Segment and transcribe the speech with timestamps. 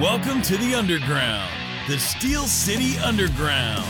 [0.00, 1.52] Welcome to the Underground,
[1.86, 3.84] the Steel City Underground,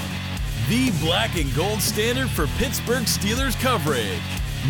[0.69, 4.21] the black and gold standard for Pittsburgh Steelers coverage.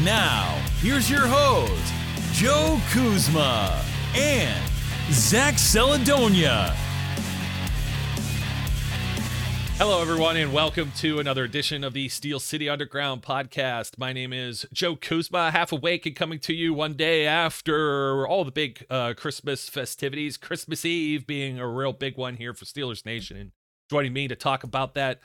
[0.05, 1.95] Now, here's your host,
[2.35, 3.83] Joe Kuzma
[4.15, 4.63] and
[5.13, 6.77] Zach Celadonia.
[9.81, 13.97] Hello, everyone, and welcome to another edition of the Steel City Underground podcast.
[13.97, 18.45] My name is Joe Kuzma, half awake and coming to you one day after all
[18.45, 23.07] the big uh, Christmas festivities, Christmas Eve being a real big one here for Steelers
[23.07, 23.39] Nation.
[23.39, 23.53] And
[23.89, 25.19] joining me to talk about that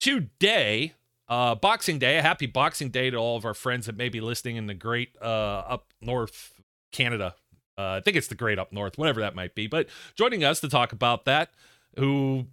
[0.00, 0.94] today,
[1.28, 2.16] uh, Boxing Day.
[2.16, 4.74] A happy Boxing Day to all of our friends that may be listening in the
[4.74, 6.54] great uh, up north
[6.92, 7.34] Canada.
[7.76, 9.66] Uh, I think it's the great up north, whatever that might be.
[9.66, 11.50] But joining us to talk about that,
[11.98, 12.46] who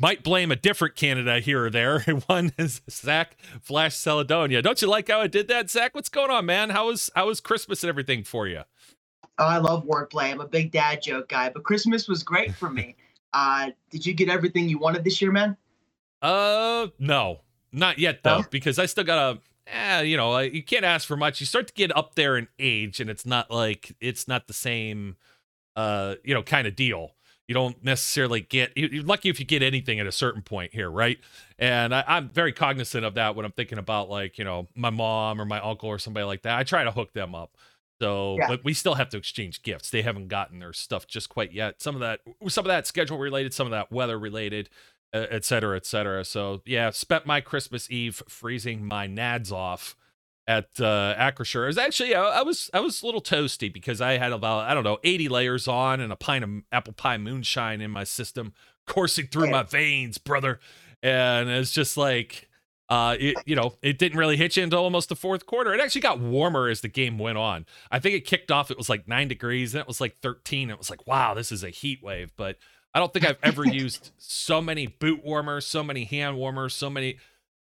[0.00, 2.00] might blame a different Canada here or there.
[2.26, 4.62] One is Zach Flash Celadonia.
[4.62, 5.94] Don't you like how I did that, Zach?
[5.94, 6.70] What's going on, man?
[6.70, 8.62] How was how was Christmas and everything for you?
[9.38, 10.30] Oh, I love wordplay.
[10.30, 12.96] I'm a big dad joke guy, but Christmas was great for me.
[13.32, 15.56] uh, did you get everything you wanted this year, man?
[16.20, 17.40] Uh, no,
[17.72, 18.44] not yet though, no?
[18.50, 19.40] because I still gotta.
[19.66, 21.38] Eh, you know, you can't ask for much.
[21.38, 24.52] You start to get up there in age, and it's not like it's not the
[24.52, 25.16] same,
[25.76, 27.12] uh, you know, kind of deal
[27.50, 30.88] you don't necessarily get you're lucky if you get anything at a certain point here
[30.88, 31.18] right?
[31.58, 34.90] And I, am very cognizant of that when i'm thinking about like you know my
[34.90, 36.56] mom or my uncle or somebody like that.
[36.56, 37.56] I try to hook them up.
[38.00, 38.46] So yeah.
[38.46, 39.90] but we still have to exchange gifts.
[39.90, 41.82] They haven't gotten their stuff just quite yet.
[41.82, 44.70] Some of that some of that schedule related some of that weather related
[45.12, 46.24] et cetera et cetera.
[46.24, 49.96] So yeah spent my christmas eve freezing my nads off
[50.46, 51.64] at uh, Acrisure.
[51.64, 54.68] It was actually I, I, was I was a little toasty because I had about
[54.68, 58.04] I don't know 80 layers on and a pint of apple pie moonshine in my
[58.04, 58.52] system
[58.86, 60.58] coursing through my veins, brother.
[61.02, 62.48] And it's just like
[62.90, 65.72] uh, it, you know, it didn't really hit you until almost the fourth quarter.
[65.72, 67.64] It actually got warmer as the game went on.
[67.90, 68.70] I think it kicked off.
[68.70, 70.70] It was like nine degrees, and it was like 13.
[70.70, 72.32] It was like, wow, this is a heat wave.
[72.36, 72.56] But
[72.92, 76.90] I don't think I've ever used so many boot warmers, so many hand warmers, so
[76.90, 77.18] many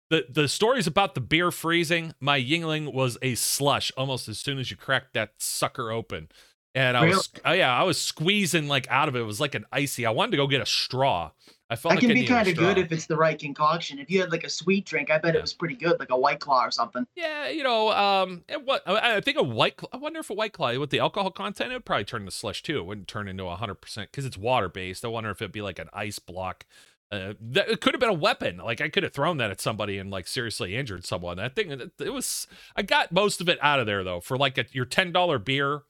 [0.09, 4.59] the the stories about the beer freezing, my Yuengling was a slush almost as soon
[4.59, 6.29] as you cracked that sucker open.
[6.75, 7.15] And I really?
[7.15, 9.19] was, oh yeah, I was squeezing like out of it.
[9.19, 10.05] It was like an icy.
[10.05, 11.31] I wanted to go get a straw.
[11.69, 13.97] I felt that like can be kind of good if it's the right concoction.
[13.97, 15.39] If you had like a sweet drink, I bet yeah.
[15.39, 17.07] it was pretty good, like a white claw or something.
[17.15, 19.77] Yeah, you know, um, what I think a white.
[19.77, 22.21] Claw, I wonder if a white claw with the alcohol content, it would probably turn
[22.21, 22.77] into slush too.
[22.77, 25.03] It wouldn't turn into hundred percent because it's water based.
[25.05, 26.65] I wonder if it'd be like an ice block
[27.11, 28.57] uh, that it could have been a weapon.
[28.57, 31.37] Like I could have thrown that at somebody and like seriously injured someone.
[31.37, 32.47] That thing, it, it was.
[32.75, 34.19] I got most of it out of there though.
[34.19, 35.83] For like a, your ten dollar beer,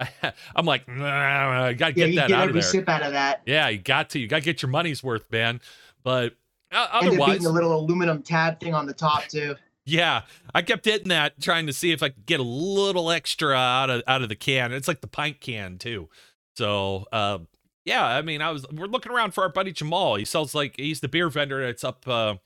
[0.56, 2.62] I'm like, nah, I gotta yeah, get that get out of there.
[2.62, 3.42] Sip out of that.
[3.46, 4.18] Yeah, you got to.
[4.18, 5.60] You got to get your money's worth, man.
[6.02, 6.34] But
[6.72, 9.56] uh, otherwise, the little aluminum tab thing on the top too.
[9.84, 10.22] Yeah,
[10.54, 13.90] I kept hitting that, trying to see if I could get a little extra out
[13.90, 14.72] of out of the can.
[14.72, 16.08] It's like the pint can too.
[16.56, 17.38] So, uh,
[17.84, 20.16] yeah, I mean, I was we're looking around for our buddy Jamal.
[20.16, 21.62] He sells like he's the beer vendor.
[21.62, 22.36] It's up, uh,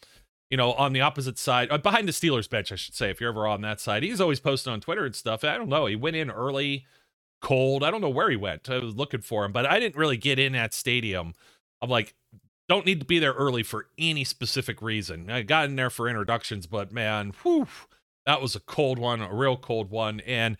[0.50, 3.10] you know, on the opposite side, uh, behind the Steelers bench, I should say.
[3.10, 5.44] If you're ever on that side, he's always posting on Twitter and stuff.
[5.44, 5.86] I don't know.
[5.86, 6.86] He went in early,
[7.42, 7.84] cold.
[7.84, 8.70] I don't know where he went.
[8.70, 11.34] I was looking for him, but I didn't really get in that stadium.
[11.82, 12.15] I'm like,
[12.68, 15.30] don't need to be there early for any specific reason.
[15.30, 17.68] I got in there for introductions, but man, whew,
[18.24, 20.56] that was a cold one, a real cold one, and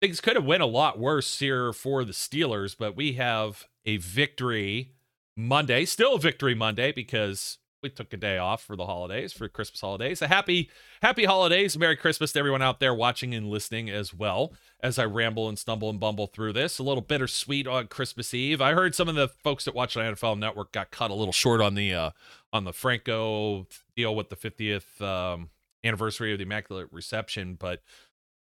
[0.00, 2.76] things could have went a lot worse here for the Steelers.
[2.78, 4.92] But we have a victory
[5.36, 9.48] Monday, still a victory Monday because we took a day off for the holidays, for
[9.48, 10.20] Christmas holidays.
[10.20, 10.68] A happy,
[11.00, 11.78] happy holidays.
[11.78, 14.52] Merry Christmas to everyone out there watching and listening as well
[14.82, 16.78] as I ramble and stumble and bumble through this.
[16.78, 18.60] A little bittersweet on Christmas Eve.
[18.60, 21.32] I heard some of the folks that watch the NFL Network got cut a little
[21.32, 22.10] short on the uh
[22.52, 23.66] on the Franco
[23.96, 25.50] deal with the 50th um,
[25.84, 27.80] anniversary of the Immaculate Reception, but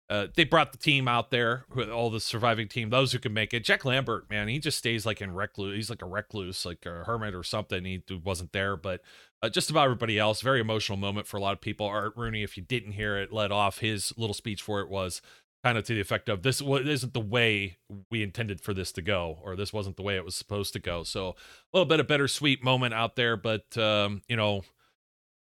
[0.09, 3.33] uh, they brought the team out there with all the surviving team, those who can
[3.33, 3.63] make it.
[3.63, 5.75] Jack Lambert, man, he just stays like in recluse.
[5.75, 7.85] He's like a recluse, like a hermit or something.
[7.85, 9.01] He wasn't there, but
[9.43, 10.41] uh, just about everybody else.
[10.41, 11.85] Very emotional moment for a lot of people.
[11.85, 15.21] Art Rooney, if you didn't hear it, led off his little speech for it was
[15.63, 17.77] kind of to the effect of this isn't the way
[18.09, 20.79] we intended for this to go or this wasn't the way it was supposed to
[20.79, 24.61] go so a little bit of bittersweet moment out there but um, you know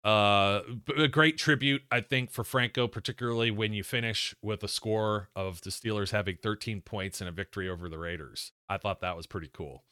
[0.07, 0.61] uh,
[0.95, 5.61] a great tribute i think for franco particularly when you finish with a score of
[5.61, 8.51] the steelers having 13 points and a victory over the raiders.
[8.69, 9.83] I thought that was pretty cool.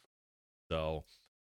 [0.69, 1.03] So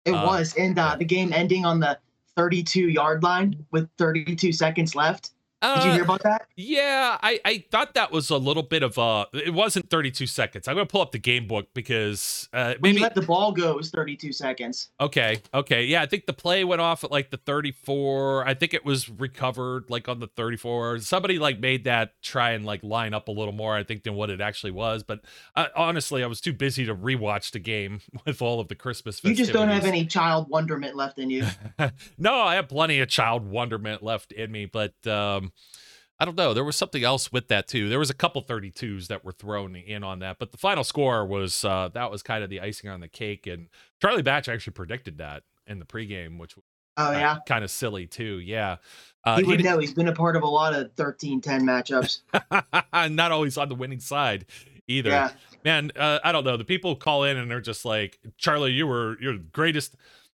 [0.06, 2.00] it uh, was and uh, the game ending on the
[2.36, 5.32] 32 yard line with 32 seconds left
[5.64, 6.48] did you hear uh, about that?
[6.58, 9.28] Yeah, I, I thought that was a little bit of a.
[9.34, 10.68] It wasn't 32 seconds.
[10.68, 13.78] I'm gonna pull up the game book because uh, maybe let the ball go it
[13.78, 14.90] was 32 seconds.
[15.00, 16.02] Okay, okay, yeah.
[16.02, 18.46] I think the play went off at like the 34.
[18.46, 21.00] I think it was recovered like on the 34.
[21.00, 23.76] Somebody like made that try and like line up a little more.
[23.76, 25.04] I think than what it actually was.
[25.04, 25.22] But
[25.56, 29.24] uh, honestly, I was too busy to rewatch the game with all of the Christmas.
[29.24, 31.46] You just don't have any child wonderment left in you.
[32.18, 34.94] no, I have plenty of child wonderment left in me, but.
[35.08, 35.53] um
[36.20, 36.54] I don't know.
[36.54, 37.90] There was something else with that too.
[37.90, 41.26] There was a couple 32s that were thrown in on that, but the final score
[41.26, 43.48] was uh, that was kind of the icing on the cake.
[43.48, 43.68] And
[44.02, 46.64] Charlie Batch actually predicted that in the pregame, which was
[46.98, 48.40] oh yeah, kind of silly too.
[48.40, 48.78] Yeah,
[49.26, 49.80] uh, he would he know.
[49.80, 53.12] He's been a part of a lot of 13-10 matchups.
[53.16, 54.46] Not always on the winning side
[54.88, 55.10] either.
[55.10, 55.32] Yeah.
[55.66, 56.58] Man, uh, I don't know.
[56.58, 59.96] The people call in and they're just like, Charlie, you were you're the greatest.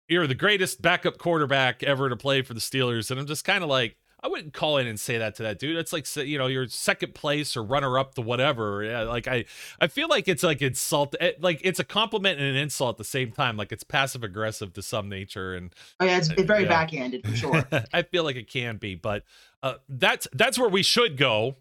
[0.06, 3.64] You're the greatest backup quarterback ever to play for the Steelers, and I'm just kind
[3.64, 5.76] of like I wouldn't call in and say that to that dude.
[5.76, 8.82] It's like you know, you're second place or runner up to whatever.
[8.82, 9.44] Yeah, like I,
[9.82, 12.96] I feel like it's like insult, eh, like it's a compliment and an insult at
[12.96, 13.58] the same time.
[13.58, 16.70] Like it's passive aggressive to some nature, and oh yeah, it's, it's very yeah.
[16.70, 17.64] backhanded for sure.
[17.92, 19.24] I feel like it can be, but
[19.62, 21.56] uh, that's that's where we should go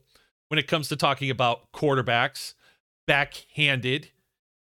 [0.47, 2.53] when it comes to talking about quarterbacks,
[3.07, 4.09] backhanded,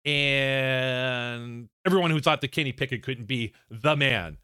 [0.04, 4.38] and everyone who thought that Kenny Pickett couldn't be the man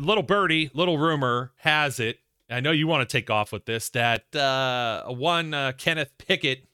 [0.00, 2.18] little birdie, little rumor has it.
[2.50, 3.88] I know you want to take off with this.
[3.90, 6.68] That uh, one uh, Kenneth Pickett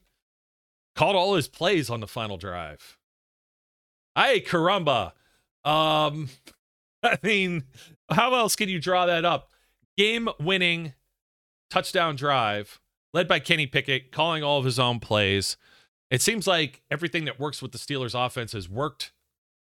[0.96, 2.98] called all his plays on the final drive.
[4.16, 5.12] Hey, caramba.
[5.64, 6.28] Um,
[7.02, 7.64] I mean,
[8.10, 9.50] how else can you draw that up?
[9.96, 10.94] Game winning
[11.70, 12.80] touchdown drive
[13.14, 15.56] led by Kenny Pickett, calling all of his own plays.
[16.10, 19.12] It seems like everything that works with the Steelers offense has worked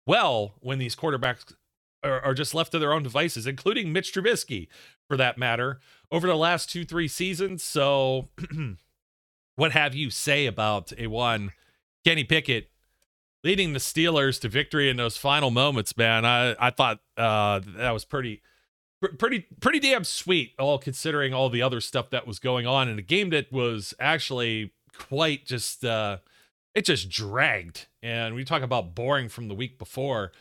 [0.05, 1.53] well when these quarterbacks
[2.03, 4.67] are, are just left to their own devices, including Mitch Trubisky,
[5.07, 5.79] for that matter,
[6.11, 7.63] over the last two, three seasons.
[7.63, 8.29] So,
[9.55, 11.51] what have you say about a one
[12.05, 12.69] Kenny Pickett
[13.43, 16.25] leading the Steelers to victory in those final moments, man?
[16.25, 18.41] I I thought uh, that was pretty
[19.17, 22.99] pretty pretty damn sweet all considering all the other stuff that was going on in
[22.99, 26.17] a game that was actually quite just uh
[26.75, 30.31] it just dragged and we talk about boring from the week before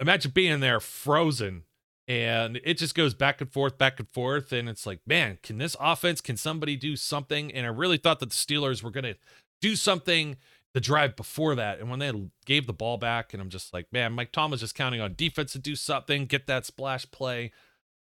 [0.00, 1.64] imagine being there frozen
[2.08, 4.52] and it just goes back and forth, back and forth.
[4.52, 7.52] And it's like, man, can this offense, can somebody do something?
[7.52, 9.14] And I really thought that the Steelers were going to
[9.60, 10.36] do something
[10.74, 11.78] the drive before that.
[11.78, 12.12] And when they
[12.46, 15.14] gave the ball back, and I'm just like, man, Mike Tom was just counting on
[15.14, 17.52] defense to do something, get that splash play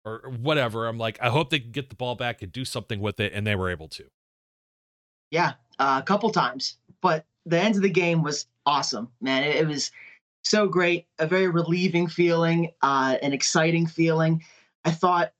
[0.03, 0.87] or whatever.
[0.87, 3.31] I'm like, I hope they can get the ball back and do something with it.
[3.33, 4.05] And they were able to.
[5.31, 6.77] Yeah, uh, a couple times.
[6.99, 9.43] But the end of the game was awesome, man.
[9.43, 9.91] It, it was
[10.43, 14.43] so great, a very relieving feeling, uh, an exciting feeling.
[14.85, 15.33] I thought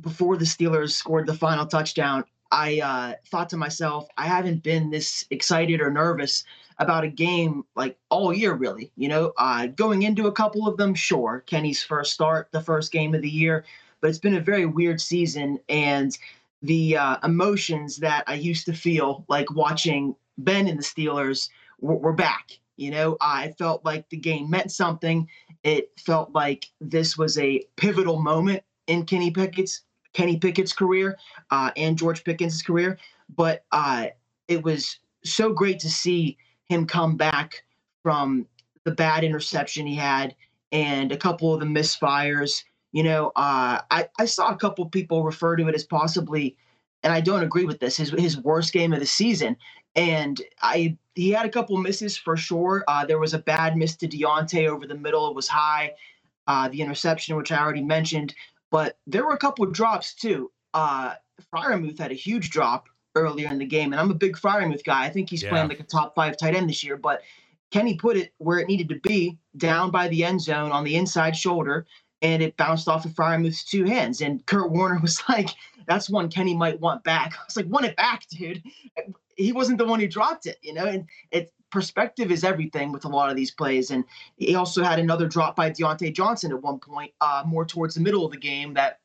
[0.00, 4.90] before the Steelers scored the final touchdown, I uh, thought to myself, I haven't been
[4.90, 6.44] this excited or nervous
[6.78, 8.92] about a game like all year, really.
[8.96, 12.92] You know, uh, going into a couple of them, sure, Kenny's first start, the first
[12.92, 13.64] game of the year,
[14.00, 15.58] but it's been a very weird season.
[15.68, 16.16] And
[16.62, 21.48] the uh, emotions that I used to feel like watching Ben and the Steelers
[21.80, 22.58] were, were back.
[22.76, 25.28] You know, I felt like the game meant something.
[25.62, 31.18] It felt like this was a pivotal moment in Kenny Pickett's Kenny Pickett's career
[31.50, 32.98] uh, and George Pickens' career.
[33.36, 34.06] But uh,
[34.48, 37.64] it was so great to see him come back
[38.02, 38.46] from
[38.84, 40.34] the bad interception he had
[40.72, 42.62] and a couple of the misfires.
[42.92, 46.56] You know, uh, I, I saw a couple people refer to it as possibly,
[47.02, 49.56] and I don't agree with this, his, his worst game of the season.
[49.96, 52.84] And I he had a couple misses for sure.
[52.88, 55.28] Uh, there was a bad miss to Diontae over the middle.
[55.28, 55.92] It was high.
[56.46, 58.34] Uh, the interception, which I already mentioned,
[58.70, 60.50] but there were a couple of drops too.
[60.74, 61.14] Uh,
[61.52, 65.04] Freiermuth had a huge drop earlier in the game, and I'm a big Freiermuth guy.
[65.04, 65.50] I think he's yeah.
[65.50, 67.22] playing like a top five tight end this year, but
[67.70, 70.96] Kenny put it where it needed to be, down by the end zone on the
[70.96, 71.86] inside shoulder,
[72.22, 74.20] and it bounced off of Freiermuth's two hands.
[74.20, 75.50] And Kurt Warner was like,
[75.86, 77.34] that's one Kenny might want back.
[77.40, 78.62] I was like, want it back, dude.
[79.36, 80.86] He wasn't the one who dropped it, you know.
[80.86, 83.90] And it perspective is everything with a lot of these plays.
[83.90, 84.04] And
[84.36, 88.00] he also had another drop by Diontae Johnson at one point, uh, more towards the
[88.00, 89.00] middle of the game that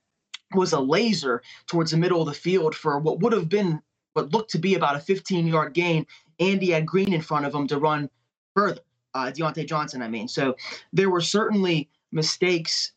[0.54, 3.82] was a laser towards the middle of the field for what would have been
[4.14, 6.06] what looked to be about a 15 yard gain.
[6.40, 8.10] Andy had Green in front of him to run
[8.56, 8.82] further.
[9.16, 10.28] Uh, Diontae Johnson, I mean.
[10.28, 10.56] So
[10.94, 12.94] there were certainly mistakes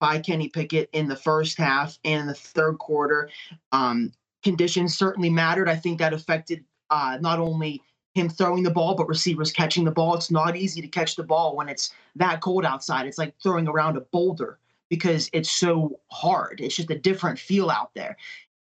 [0.00, 3.30] by Kenny Pickett in the first half and in the third quarter.
[3.70, 5.68] Um, conditions certainly mattered.
[5.68, 7.82] I think that affected uh, not only
[8.14, 10.14] him throwing the ball, but receivers catching the ball.
[10.14, 13.06] It's not easy to catch the ball when it's that cold outside.
[13.06, 16.60] It's like throwing around a boulder because it's so hard.
[16.60, 18.16] It's just a different feel out there.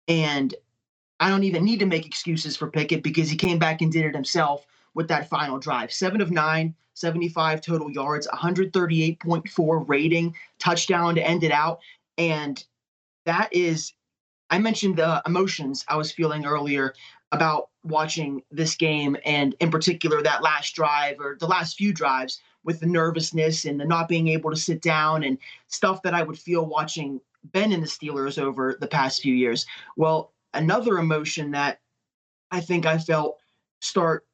[0.07, 0.53] And
[1.19, 4.05] I don't even need to make excuses for Pickett because he came back and did
[4.05, 4.65] it himself
[4.99, 5.93] with that final drive.
[5.93, 11.79] Seven of nine, 75 total yards, 138.4 rating, touchdown to end it out.
[12.17, 12.61] And
[13.25, 13.93] that is,
[14.49, 16.93] I mentioned the emotions I was feeling earlier
[17.31, 22.41] about watching this game and in particular that last drive or the last few drives
[22.65, 25.37] with the nervousness and the not being able to sit down and
[25.67, 29.65] stuff that I would feel watching Ben and the Steelers over the past few years.
[29.95, 31.79] Well, another emotion that
[32.51, 33.39] I think I felt
[33.79, 34.25] start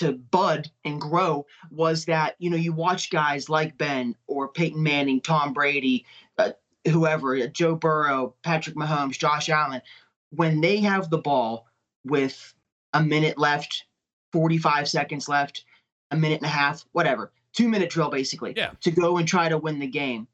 [0.00, 4.82] to bud and grow was that you know you watch guys like Ben or Peyton
[4.82, 6.06] Manning, Tom Brady,
[6.38, 6.52] uh,
[6.88, 9.82] whoever, uh, Joe Burrow, Patrick Mahomes, Josh Allen,
[10.30, 11.66] when they have the ball
[12.04, 12.54] with
[12.94, 13.84] a minute left,
[14.32, 15.64] 45 seconds left,
[16.10, 18.70] a minute and a half, whatever, two minute drill basically, yeah.
[18.80, 20.26] to go and try to win the game.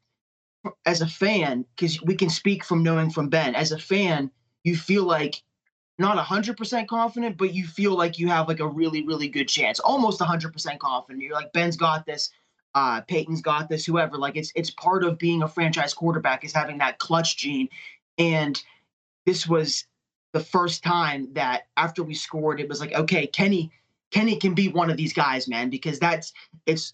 [0.85, 4.31] As a fan, because we can speak from knowing from Ben, as a fan,
[4.63, 5.43] you feel like
[5.99, 9.79] not 100% confident, but you feel like you have like a really, really good chance,
[9.79, 11.23] almost 100% confident.
[11.23, 12.29] You're like, Ben's got this,
[12.75, 14.17] uh, Peyton's got this, whoever.
[14.17, 17.69] Like it's it's part of being a franchise quarterback is having that clutch gene.
[18.17, 18.61] And
[19.25, 19.85] this was
[20.33, 23.71] the first time that after we scored, it was like, okay, Kenny,
[24.11, 26.33] Kenny can be one of these guys, man, because that's
[26.67, 26.93] it's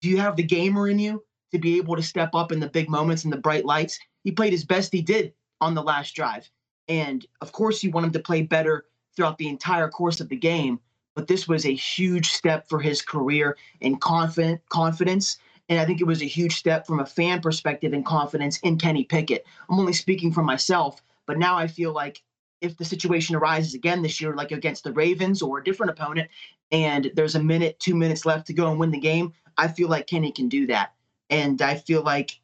[0.00, 1.22] do you have the gamer in you
[1.52, 3.98] to be able to step up in the big moments and the bright lights?
[4.24, 6.50] He played his best he did on the last drive.
[6.88, 10.36] And of course you want him to play better throughout the entire course of the
[10.36, 10.80] game,
[11.14, 15.38] but this was a huge step for his career and confident confidence.
[15.68, 18.76] And I think it was a huge step from a fan perspective and confidence in
[18.76, 19.46] Kenny Pickett.
[19.68, 22.22] I'm only speaking for myself, but now I feel like
[22.60, 26.30] if the situation arises again this year, like against the Ravens or a different opponent,
[26.70, 29.88] and there's a minute, two minutes left to go and win the game, I feel
[29.88, 30.92] like Kenny can do that.
[31.30, 32.40] And I feel like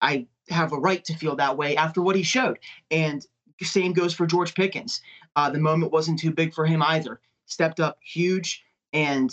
[0.00, 2.58] I have a right to feel that way after what he showed.
[2.90, 3.26] And
[3.64, 5.00] same goes for George Pickens.
[5.36, 7.20] Uh, the moment wasn't too big for him either.
[7.46, 9.30] Stepped up huge, and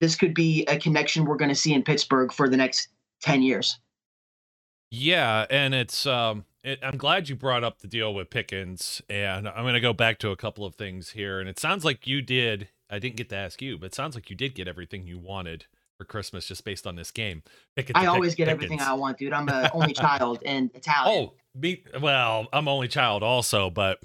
[0.00, 2.88] this could be a connection we're going to see in Pittsburgh for the next
[3.22, 3.78] 10 years.
[4.90, 9.48] Yeah, and it's um it, I'm glad you brought up the deal with Pickens, and
[9.48, 11.40] I'm going to go back to a couple of things here.
[11.40, 12.68] And it sounds like you did.
[12.88, 15.18] I didn't get to ask you, but it sounds like you did get everything you
[15.18, 15.66] wanted
[16.02, 17.42] for Christmas just based on this game.
[17.94, 19.32] I always get everything I want, dude.
[19.32, 21.30] I'm an only child and Italian.
[21.30, 21.84] Oh, me.
[22.00, 23.98] Well, I'm only child also, but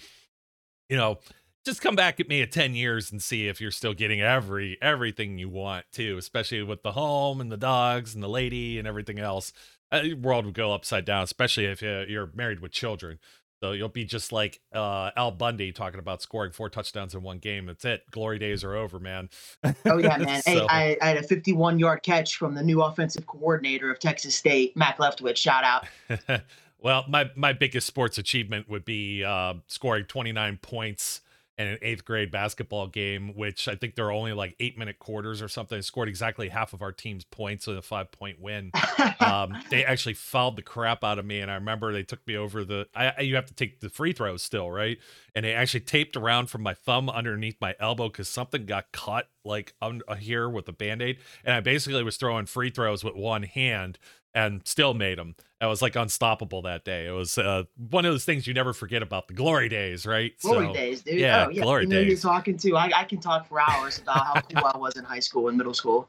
[0.89, 1.19] you know,
[1.65, 4.77] just come back at me at 10 years and see if you're still getting every
[4.81, 8.87] everything you want too, especially with the home and the dogs and the lady and
[8.87, 9.51] everything else
[9.91, 13.19] uh, world would go upside down, especially if uh, you're married with children.
[13.61, 17.39] So you'll be just like uh, Al Bundy talking about scoring four touchdowns in one
[17.39, 17.65] game.
[17.65, 18.03] That's it.
[18.11, 19.29] Glory days are over, man.
[19.63, 20.41] oh yeah, man.
[20.43, 20.51] so.
[20.51, 24.35] Hey, I, I, had a 51 yard catch from the new offensive coordinator of Texas
[24.35, 25.37] State, Mack Leftwich.
[25.37, 25.87] Shout out.
[26.79, 31.21] well, my my biggest sports achievement would be uh, scoring 29 points
[31.57, 34.99] and an eighth grade basketball game, which I think there are only like eight minute
[34.99, 35.77] quarters or something.
[35.77, 38.71] I scored exactly half of our team's points in a five point win.
[39.19, 42.37] um, they actually fouled the crap out of me, and I remember they took me
[42.37, 42.87] over the.
[42.93, 44.99] I, you have to take the free throws still, right?
[45.35, 49.27] And they actually taped around from my thumb underneath my elbow because something got cut
[49.43, 53.15] like un- here with a band aid, and I basically was throwing free throws with
[53.15, 53.97] one hand
[54.33, 55.35] and still made them.
[55.59, 57.07] I was like unstoppable that day.
[57.07, 60.33] It was uh, one of those things you never forget about the glory days, right?
[60.41, 61.19] Glory so, days, dude.
[61.19, 61.63] Yeah, oh, yeah.
[61.63, 62.07] glory you know days.
[62.07, 62.77] You're talking to.
[62.77, 65.57] I, I can talk for hours about how cool I was in high school and
[65.57, 66.07] middle school.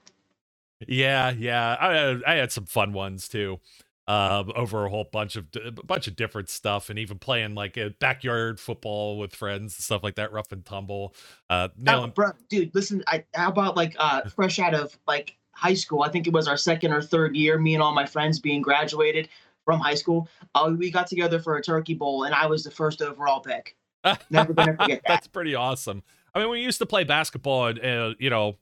[0.87, 1.77] Yeah, yeah.
[1.81, 3.59] I I had some fun ones too.
[4.07, 7.77] Uh, over a whole bunch of a bunch of different stuff, and even playing like
[7.79, 11.15] a backyard football with friends and stuff like that, rough and tumble.
[11.49, 13.03] Uh, oh, bro, dude, listen.
[13.07, 16.03] I, how about like uh, fresh out of like high school.
[16.03, 18.62] I think it was our second or third year, me and all my friends being
[18.62, 19.29] graduated
[19.65, 20.29] from high school.
[20.55, 23.77] Uh, we got together for a turkey bowl, and I was the first overall pick.
[24.31, 25.09] Never gonna forget that.
[25.09, 26.05] That's pretty awesome.
[26.35, 28.57] I mean, we used to play basketball, and uh, you know,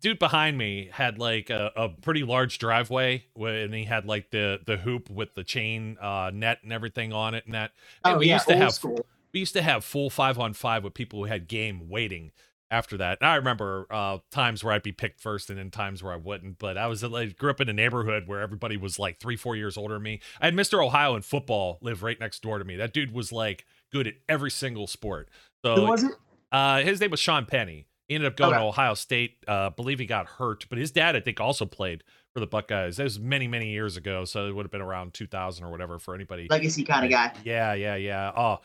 [0.00, 4.60] dude behind me had like a, a pretty large driveway, and he had like the
[4.64, 7.72] the hoop with the chain uh, net and everything on it, and that.
[8.04, 9.04] And oh we yeah, used to have school.
[9.34, 12.32] we used to have full five on five with people who had game waiting
[12.70, 13.18] after that.
[13.20, 16.16] And I remember uh, times where I'd be picked first and then times where I
[16.16, 16.58] wouldn't.
[16.58, 19.54] But I was like, grew up in a neighborhood where everybody was like three, four
[19.56, 20.20] years older than me.
[20.40, 20.84] I had Mr.
[20.84, 22.76] Ohio in football live right next door to me.
[22.76, 25.28] That dude was like good at every single sport.
[25.64, 26.12] So Who was it?
[26.52, 27.86] uh, his name was Sean Penny.
[28.08, 28.60] He ended up going Okay.
[28.60, 29.38] to Ohio State.
[29.48, 32.04] Uh, believe he got hurt, but his dad, I think, also played
[32.34, 32.98] for the Buckeyes.
[32.98, 34.24] That was many, many years ago.
[34.24, 36.46] So it would have been around 2000 or whatever for anybody.
[36.50, 37.32] Legacy kind of guy.
[37.44, 38.30] Yeah, yeah, yeah.
[38.36, 38.58] Oh,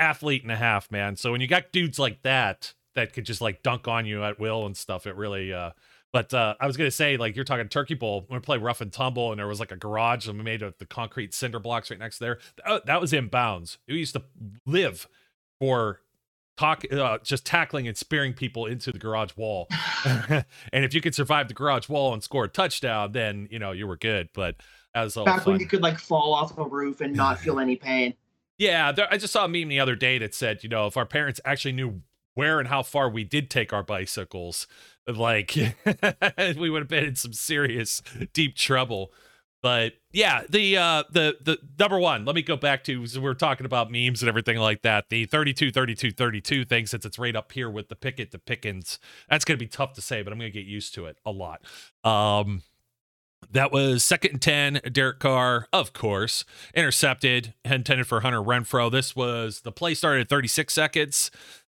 [0.00, 1.14] athlete and a half, man.
[1.14, 4.38] So when you got dudes like that that could just like dunk on you at
[4.38, 5.70] will and stuff, it really uh
[6.12, 8.92] but uh I was gonna say, like you're talking turkey bowl, we play rough and
[8.92, 11.90] tumble and there was like a garage and we made of the concrete cinder blocks
[11.90, 12.38] right next there.
[12.64, 13.78] That, that was in bounds.
[13.86, 14.22] We used to
[14.66, 15.08] live
[15.60, 16.00] for
[16.58, 19.68] talk uh, just tackling and spearing people into the garage wall.
[20.04, 23.72] and if you could survive the garage wall and score a touchdown, then you know
[23.72, 24.28] you were good.
[24.34, 24.56] But
[24.94, 25.54] that was all Back fun.
[25.54, 28.14] when you could like fall off a roof and not feel any pain.
[28.58, 30.96] Yeah, there, I just saw a meme the other day that said, you know, if
[30.96, 32.02] our parents actually knew
[32.38, 34.68] where and how far we did take our bicycles,
[35.08, 35.56] like
[36.56, 38.00] we would have been in some serious
[38.32, 39.12] deep trouble.
[39.60, 43.34] But yeah, the uh the the number one, let me go back to so we're
[43.34, 45.06] talking about memes and everything like that.
[45.08, 49.00] The 32 32 32 thing since it's right up here with the Pickett to Pickens.
[49.28, 51.18] That's going to be tough to say, but I'm going to get used to it
[51.26, 51.62] a lot.
[52.04, 52.62] Um
[53.50, 54.80] that was second and 10.
[54.92, 58.90] Derek Carr, of course, intercepted, intended for Hunter Renfrow.
[58.90, 61.30] This was the play started at 36 seconds.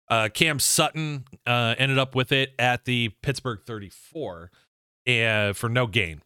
[0.09, 4.51] Uh, Cam Sutton uh, ended up with it at the Pittsburgh 34
[5.07, 6.23] and for no gain.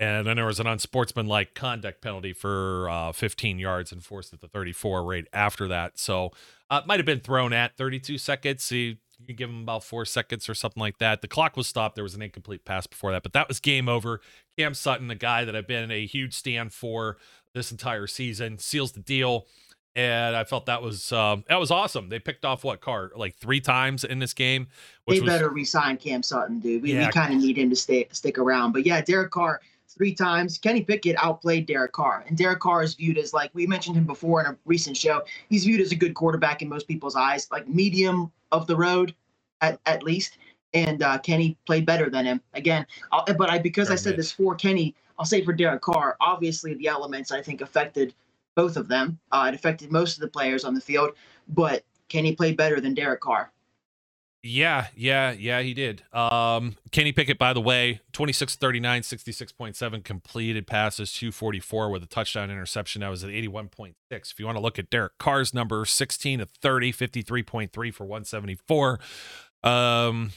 [0.00, 4.48] And then there was an unsportsmanlike conduct penalty for uh, 15 yards enforced at the
[4.48, 5.98] 34 right after that.
[5.98, 6.30] So
[6.70, 8.72] uh, might have been thrown at 32 seconds.
[8.72, 8.96] You,
[9.26, 11.20] you give him about four seconds or something like that.
[11.20, 11.96] The clock was stopped.
[11.96, 14.22] There was an incomplete pass before that, but that was game over.
[14.58, 17.18] Cam Sutton, the guy that I've been a huge stand for
[17.52, 19.46] this entire season, seals the deal.
[20.00, 22.08] And I felt that was um, that was awesome.
[22.08, 24.66] They picked off what car like three times in this game,
[25.04, 26.82] which They was better resign Cam Sutton, dude.
[26.82, 27.06] We, Yeah.
[27.06, 28.72] we kind of need him to stay stick around.
[28.72, 30.56] But yeah, Derek Carr three times.
[30.56, 34.06] Kenny Pickett outplayed Derek Carr, and Derek Carr is viewed as like we mentioned him
[34.06, 35.22] before in a recent show.
[35.50, 39.14] He's viewed as a good quarterback in most people's eyes, like medium of the road,
[39.60, 40.38] at at least.
[40.72, 42.86] And uh, Kenny played better than him again.
[43.12, 46.16] I'll, but I because I said this for Kenny, I'll say for Derek Carr.
[46.20, 48.14] Obviously, the elements I think affected
[48.60, 49.18] both of them.
[49.32, 51.12] Uh, it affected most of the players on the field,
[51.48, 53.50] but Kenny played better than Derek Carr.
[54.42, 56.02] Yeah, yeah, yeah, he did.
[56.12, 62.50] Um, Kenny Pickett, by the way, 26 39, 66.7 completed passes, 244 with a touchdown
[62.50, 63.00] interception.
[63.00, 63.94] That was at 81.6.
[64.10, 69.00] If you want to look at Derek Carr's number, 16 to 30, 53.3 for 174.
[69.62, 70.32] Um,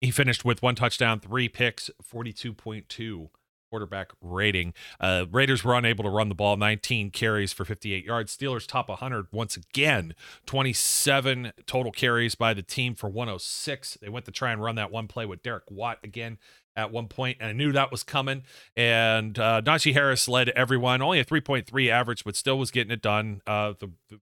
[0.00, 3.28] he finished with one touchdown, three picks, 42.2
[3.74, 4.72] quarterback rating.
[5.00, 8.36] Uh, Raiders were unable to run the ball, 19 carries for 58 yards.
[8.36, 10.14] Steelers top 100 once again,
[10.46, 13.98] 27 total carries by the team for 106.
[14.00, 16.38] They went to try and run that one play with Derek Watt again
[16.76, 18.44] at one point, and I knew that was coming.
[18.76, 23.02] And uh, Najee Harris led everyone, only a 3.3 average, but still was getting it
[23.02, 23.42] done.
[23.44, 24.20] Uh, the, the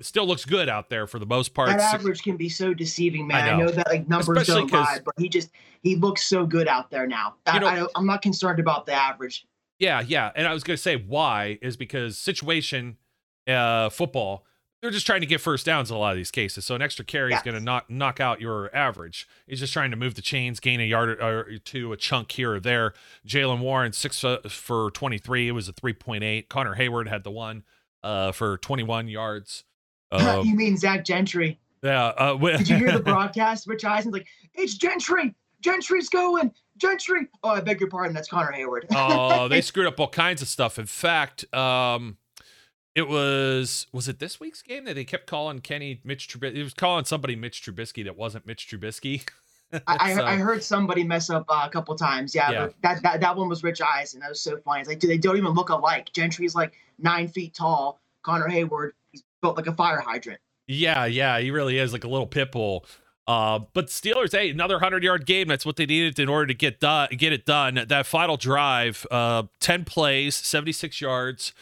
[0.00, 1.68] still looks good out there for the most part.
[1.68, 3.48] That average can be so deceiving, man.
[3.48, 3.66] I I know.
[3.66, 5.50] know, that like numbers Especially don't lie, but he just
[5.82, 7.34] he looks so good out there now.
[7.44, 9.46] That, you know, I, I'm not concerned about the average.
[9.78, 10.32] Yeah, yeah.
[10.34, 12.96] And I was going to say why is because situation
[13.46, 14.46] uh football,
[14.80, 16.64] they're just trying to get first downs in a lot of these cases.
[16.64, 19.28] So an extra carry is going to knock knock out your average.
[19.46, 22.32] He's just trying to move the chains, gain a yard or or two, a chunk
[22.32, 22.94] here or there.
[23.26, 25.48] Jaylen Warren six uh, for 23.
[25.48, 26.48] It was a 3.8.
[26.48, 27.64] Connor Heyward had the one
[28.02, 29.64] uh for 21 yards.
[30.14, 31.58] Uh, you mean Zach Gentry?
[31.82, 32.06] yeah.
[32.08, 33.66] Uh, wi- Did you hear the broadcast?
[33.66, 35.34] Rich Eisen's like, it's Gentry.
[35.60, 36.52] Gentry's going.
[36.76, 37.28] Gentry.
[37.42, 38.14] Oh, I beg your pardon.
[38.14, 38.84] That's Connor Heyward.
[38.94, 40.78] oh, they screwed up all kinds of stuff.
[40.78, 42.16] In fact, um,
[42.94, 46.56] it was was it this week's game that they kept calling Kenny Mitch Trubisky?
[46.56, 49.26] It was calling somebody Mitch Trubisky that wasn't Mitch Trubisky.
[49.72, 52.34] I, I, I heard somebody mess up uh, a couple times.
[52.34, 52.60] Yeah, Yeah.
[52.66, 54.20] but that, that that one was Rich Eisen.
[54.20, 54.80] That was so funny.
[54.80, 56.12] It's like, dude, they don't even look alike.
[56.12, 58.00] Gentry's like nine feet tall.
[58.22, 58.92] Connor Heyward,
[59.44, 60.40] built like a fire hydrant.
[60.66, 62.86] Yeah, yeah, he really is like a little pit bull.
[63.26, 65.48] Uh, but Steelers, hey, another hundred yard game.
[65.48, 67.84] That's what they needed in order to get done, get it done.
[67.88, 71.52] That final drive, uh, ten plays, seventy six yards,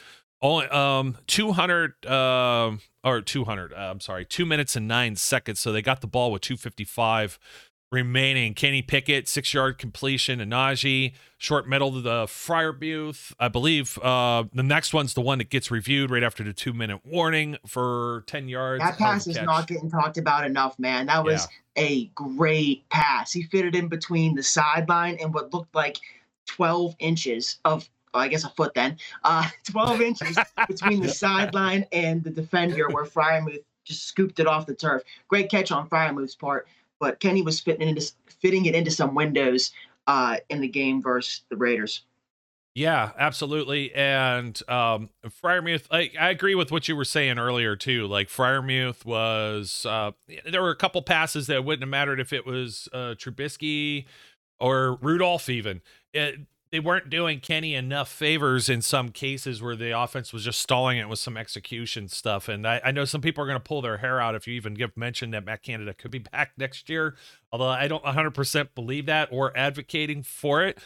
[0.41, 3.73] only um two hundred um or two hundred.
[3.73, 5.59] Uh, I'm sorry, two minutes and nine seconds.
[5.59, 7.39] So they got the ball with two fifty five
[7.93, 8.55] remaining.
[8.55, 13.33] Kenny Pickett, six yard completion, and Najee, short middle to the Freiermuth.
[13.39, 16.73] I believe uh, the next one's the one that gets reviewed right after the two
[16.73, 18.81] minute warning for 10 yards.
[18.83, 19.47] That Hell of a pass is catch.
[19.47, 21.07] not getting talked about enough, man.
[21.07, 23.33] That was a great pass.
[23.33, 25.99] He fitted in between the sideline and what looked like
[26.47, 31.87] 12 inches of well, I guess a foot then, uh, 12 inches between the sideline
[31.93, 35.03] and the defender where Freiermuth just scooped it off the turf.
[35.29, 36.69] Great catch on Freiermuth's part,
[37.03, 39.73] but Kenny was fitting it into, fitting it into some windows
[40.07, 42.05] uh, in the game versus the Raiders.
[42.77, 43.93] Yeah, absolutely.
[43.93, 48.07] And um Freiermuth, like I agree with what you were saying earlier too.
[48.07, 50.13] Like Freiermuth was uh
[50.51, 54.07] there were a couple passes that wouldn't have mattered if it was uh Trubisky
[54.59, 55.83] or Rudolph even.
[56.15, 56.37] It,
[56.73, 60.97] they weren't doing Kenny enough favors in some cases where the offense was just stalling
[60.97, 62.49] it with some execution stuff.
[62.49, 64.55] And I, I know some people are going to pull their hair out if you
[64.55, 67.15] even give mention that Matt Canada could be back next year,
[67.53, 70.79] although I don't 100% believe that or advocating for it.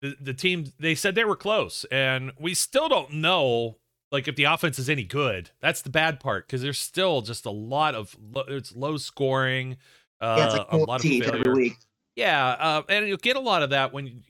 [0.00, 3.76] The, the team they said they were close and we still don't know
[4.10, 5.50] like if the offense is any good.
[5.60, 8.16] That's the bad part because there's still just a lot of
[8.48, 9.76] it's low scoring
[10.20, 11.74] uh yeah, like a lot of failure
[12.14, 14.22] yeah uh, and you'll get a lot of that when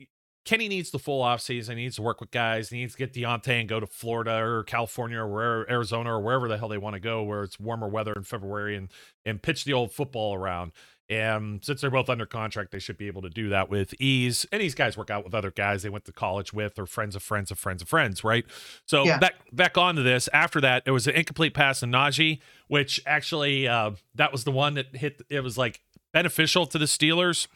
[0.44, 1.78] Kenny needs the full off season.
[1.78, 2.68] He needs to work with guys.
[2.68, 6.48] He needs to get Diontae and go to Florida or California or Arizona or wherever
[6.48, 8.90] the hell they want to go, where it's warmer weather in February and
[9.24, 10.72] and pitch the old football around.
[11.10, 14.46] And since they're both under contract, they should be able to do that with ease.
[14.50, 17.14] And these guys work out with other guys they went to college with or friends
[17.14, 18.44] of friends of friends of friends, right?
[18.86, 19.18] So yeah.
[19.18, 20.28] back back onto this.
[20.32, 24.50] After that, it was an incomplete pass to Najee, which actually uh, that was the
[24.50, 25.22] one that hit.
[25.28, 25.80] It was like
[26.12, 27.48] beneficial to the Steelers.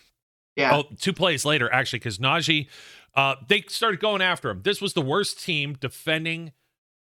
[0.59, 0.77] Yeah.
[0.77, 2.69] Oh, two plays later, actually, because Najee,
[3.15, 4.63] uh, they started going after him.
[4.63, 6.53] This was the worst team defending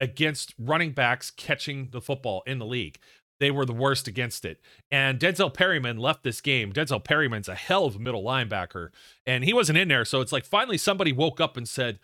[0.01, 2.99] against running backs catching the football in the league
[3.41, 4.61] they were the worst against it.
[4.91, 6.73] And Denzel Perryman left this game.
[6.73, 8.91] Denzel Perryman's a hell of a middle linebacker,
[9.27, 10.05] and he wasn't in there.
[10.05, 11.99] So it's like finally somebody woke up and said,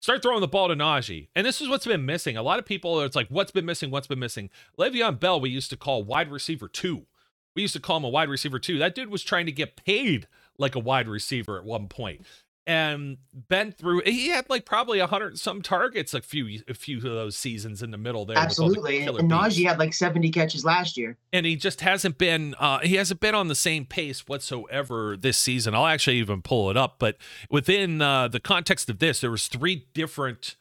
[0.00, 1.28] start throwing the ball to Najee.
[1.34, 2.36] And this is what's been missing.
[2.36, 3.90] A lot of people, it's like, what's been missing?
[3.90, 4.50] What's been missing?
[4.78, 7.06] Le'Veon Bell, we used to call wide receiver two.
[7.54, 8.78] We used to call him a wide receiver two.
[8.78, 10.28] That dude was trying to get paid
[10.60, 12.24] like a wide receiver at one point.
[12.66, 13.16] And
[13.48, 17.02] been through he had like probably a hundred some targets a few a few of
[17.02, 20.96] those seasons in the middle there absolutely the and Najee had like 70 catches last
[20.96, 21.16] year.
[21.32, 25.38] And he just hasn't been uh he hasn't been on the same pace whatsoever this
[25.38, 25.74] season.
[25.74, 27.16] I'll actually even pull it up but
[27.50, 30.54] within uh the context of this there was three different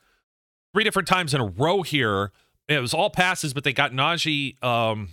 [0.73, 2.31] three different times in a row here.
[2.69, 5.09] It was all passes but they got Najee um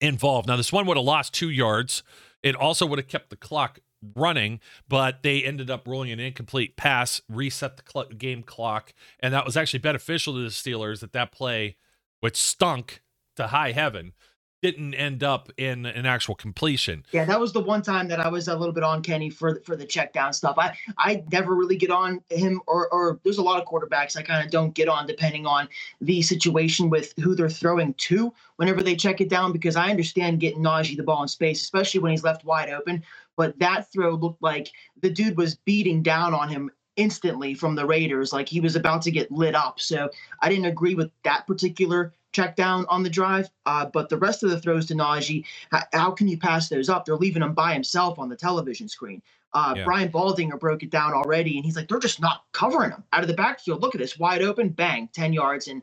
[0.00, 0.48] involved.
[0.48, 2.02] Now this one would have lost two yards.
[2.42, 3.80] It also would have kept the clock
[4.14, 9.34] running, but they ended up rolling an incomplete pass, reset the cl- game clock, and
[9.34, 11.76] that was actually beneficial to the Steelers that that play,
[12.20, 13.02] which stunk
[13.36, 14.12] to high heaven,
[14.60, 17.04] didn't end up in an actual completion.
[17.12, 19.60] Yeah, that was the one time that I was a little bit on Kenny for
[19.64, 20.56] for the check down stuff.
[20.58, 24.22] I I never really get on him or or there's a lot of quarterbacks I
[24.22, 25.68] kind of don't get on depending on
[26.00, 30.40] the situation with who they're throwing to whenever they check it down because I understand
[30.40, 33.04] getting Najee the ball in space, especially when he's left wide open.
[33.38, 37.86] But that throw looked like the dude was beating down on him instantly from the
[37.86, 39.78] Raiders, like he was about to get lit up.
[39.78, 40.10] So
[40.42, 43.48] I didn't agree with that particular check down on the drive.
[43.64, 46.88] Uh, but the rest of the throws to Najee, how, how, can you pass those
[46.88, 47.04] up?
[47.04, 49.22] They're leaving him by himself on the television screen.
[49.54, 49.84] Uh, yeah.
[49.84, 53.22] Brian Baldinger broke it down already, and he's like, they're just not covering him out
[53.22, 53.80] of the backfield.
[53.80, 55.68] Look at this, wide open, bang, 10 yards.
[55.68, 55.80] And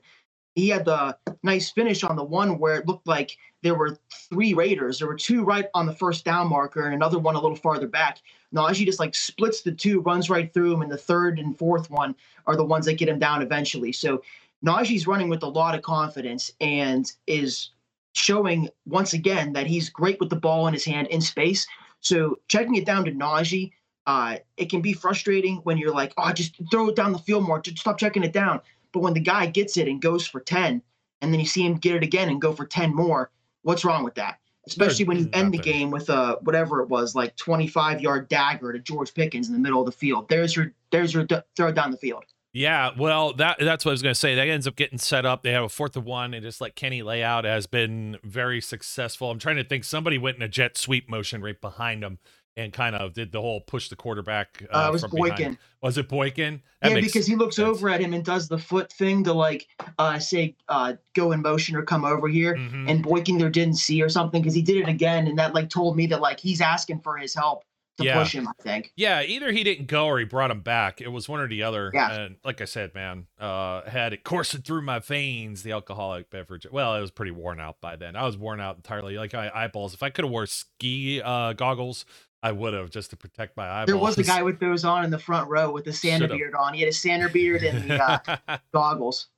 [0.56, 3.98] he had the nice finish on the one where it looked like there were
[4.30, 5.00] three Raiders.
[5.00, 7.88] There were two right on the first down marker and another one a little farther
[7.88, 8.20] back.
[8.54, 11.92] Najee just like splits the two, runs right through him, and the third and fourth
[11.92, 12.16] one
[12.48, 13.92] are the ones that get him down eventually.
[13.92, 14.22] So
[14.66, 17.72] Najee's running with a lot of confidence and is
[18.14, 21.68] showing once again that he's great with the ball in his hand in space.
[22.00, 23.74] So checking it down to Najee,
[24.08, 27.44] uh, it can be frustrating when you're like, oh, just throw it down the field
[27.44, 27.60] more.
[27.60, 28.62] Just stop checking it down.
[28.96, 30.82] But when the guy gets it and goes for 10,
[31.20, 33.30] and then you see him get it again and go for 10 more,
[33.64, 34.40] what's wrong with that?
[34.68, 38.72] Especially when you end the game with a whatever it was, like 25 yard dagger
[38.72, 40.30] to George Pickens in the middle of the field.
[40.30, 42.24] There's your there's your d- throw down the field.
[42.54, 44.34] Yeah, well, that that's what I was going to say.
[44.34, 45.44] That ends up getting set up.
[45.44, 49.30] They have a fourth of one, and just like Kenny layout has been very successful.
[49.30, 49.84] I'm trying to think.
[49.84, 52.18] Somebody went in a jet sweep motion right behind them
[52.58, 54.64] and kind of did the whole push the quarterback.
[54.72, 55.36] Uh, uh, was Boykin.
[55.36, 55.58] Behind.
[55.82, 56.62] Was it Boykin?
[56.82, 57.68] That yeah, because he looks sense.
[57.68, 59.68] over at him and does the foot thing to like
[60.00, 62.88] uh, say uh, go in motion or come over here, mm-hmm.
[62.88, 65.70] and Boykin there didn't see or something because he did it again, and that like
[65.70, 67.64] told me that like he's asking for his help
[67.98, 68.18] to yeah.
[68.18, 68.48] push him.
[68.48, 68.92] I think.
[68.96, 71.02] Yeah, either he didn't go or he brought him back.
[71.02, 71.92] It was one or the other.
[71.94, 72.14] Yeah.
[72.14, 75.64] And like I said, man, uh, had it coursing through my veins.
[75.64, 76.68] The alcoholic beverage.
[76.72, 78.16] Well, it was pretty worn out by then.
[78.16, 79.18] I was worn out entirely.
[79.18, 79.94] Like my eyeballs.
[79.94, 82.06] If I could have wore ski uh, goggles,
[82.46, 83.88] I would have just to protect my eyeballs.
[83.88, 86.38] There was a guy with those on in the front row with the Santa Should've.
[86.38, 86.76] beard on.
[86.76, 89.30] He had a Santa beard and the uh, goggles.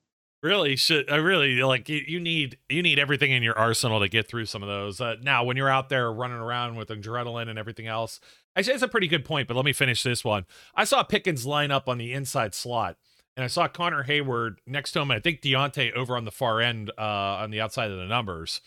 [0.44, 1.10] really should.
[1.10, 2.20] I really like you, you.
[2.20, 5.00] need you need everything in your arsenal to get through some of those.
[5.00, 8.20] Uh, now, when you're out there running around with adrenaline and everything else,
[8.58, 9.48] actually, it's a pretty good point.
[9.48, 10.46] But let me finish this one.
[10.76, 12.98] I saw Pickens line up on the inside slot,
[13.38, 16.32] and I saw Connor Heyward next to him, and I think Diontae over on the
[16.32, 18.60] far end, uh, on the outside of the numbers.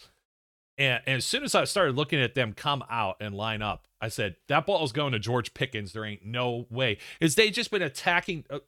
[0.80, 3.86] And, and as soon as I started looking at them come out and line up,
[4.00, 5.92] I said that ball is going to George Pickens.
[5.92, 6.98] There ain't no way.
[7.20, 8.46] Is they just been attacking?
[8.50, 8.60] Uh,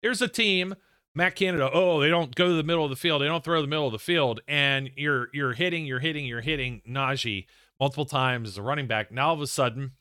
[0.00, 0.76] here's a team
[1.16, 3.22] Matt Canada, oh, they don't go to the middle of the field.
[3.22, 4.40] They don't throw the middle of the field.
[4.46, 7.46] And you're you're hitting, you're hitting, you're hitting Najee
[7.80, 9.10] multiple times as a running back.
[9.10, 9.92] Now all of a sudden,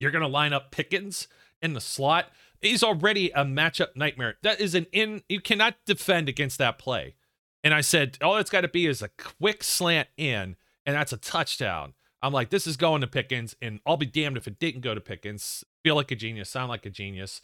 [0.00, 1.28] you're gonna line up Pickens
[1.62, 2.30] in the slot.
[2.60, 4.36] He's already a matchup nightmare.
[4.42, 7.14] That is an in you cannot defend against that play.
[7.62, 11.12] And I said, all it's got to be is a quick slant in, and that's
[11.12, 11.94] a touchdown.
[12.22, 14.94] I'm like, this is going to Pickens, and I'll be damned if it didn't go
[14.94, 15.64] to Pickens.
[15.82, 17.40] Feel like a genius, sound like a genius.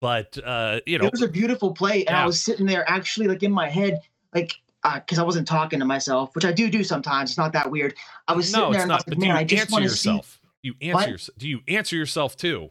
[0.00, 2.22] But uh, you know, it was a beautiful play, and yeah.
[2.22, 4.00] I was sitting there actually like in my head,
[4.34, 7.30] like because uh, I wasn't talking to myself, which I do do sometimes.
[7.30, 7.94] It's not that weird.
[8.28, 9.90] I was sitting no, there and not, I was like, man, I just want to
[9.90, 10.20] see.
[10.62, 11.38] You answer yourself.
[11.38, 12.70] Do you answer yourself too?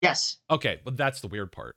[0.00, 0.38] Yes.
[0.50, 1.76] Okay, but that's the weird part.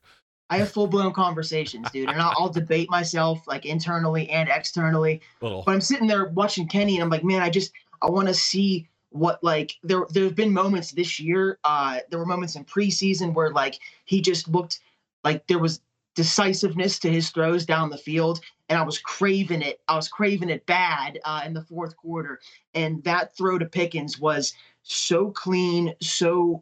[0.53, 5.19] I have full blown conversations, dude, and I'll, I'll, debate myself like internally and externally.
[5.41, 5.63] Little.
[5.65, 7.71] But I'm sitting there watching Kenny, and I'm like, man, I just
[8.03, 11.57] I want to see what like there there's been moments this year.
[11.63, 14.79] Uh, there were moments in preseason where like he just looked
[15.23, 15.81] like there was
[16.13, 18.39] decisiveness to his throws down the field,
[18.69, 19.81] and I was craving it.
[19.87, 22.39] I was craving it bad uh, in the fourth quarter,
[22.75, 26.61] and that throw to Pickens was so clean, so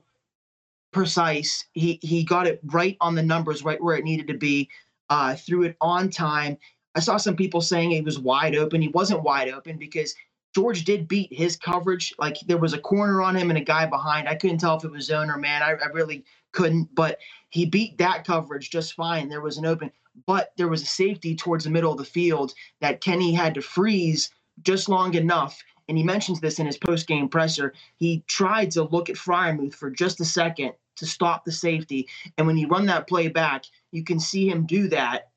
[0.92, 1.66] precise.
[1.74, 4.70] He he got it right on the numbers, right where it needed to be.
[5.10, 6.58] Uh, threw it on time.
[6.96, 8.82] I saw some people saying he was wide open.
[8.82, 10.16] He wasn't wide open because
[10.54, 12.14] George did beat his coverage.
[12.20, 14.28] Like there was a corner on him and a guy behind.
[14.28, 15.64] I couldn't tell if it was zone or man.
[15.64, 19.30] I, I really couldn't, but he beat that coverage just fine.
[19.30, 19.92] There was an open,
[20.26, 23.62] but there was a safety towards the middle of the field that Kenny had to
[23.62, 24.30] freeze
[24.64, 25.62] just long enough.
[25.92, 27.74] And he mentions this in his post game presser.
[27.98, 32.08] He tried to look at Freiermuth for just a second to stop the safety.
[32.38, 35.32] And when you run that play back, you can see him do that,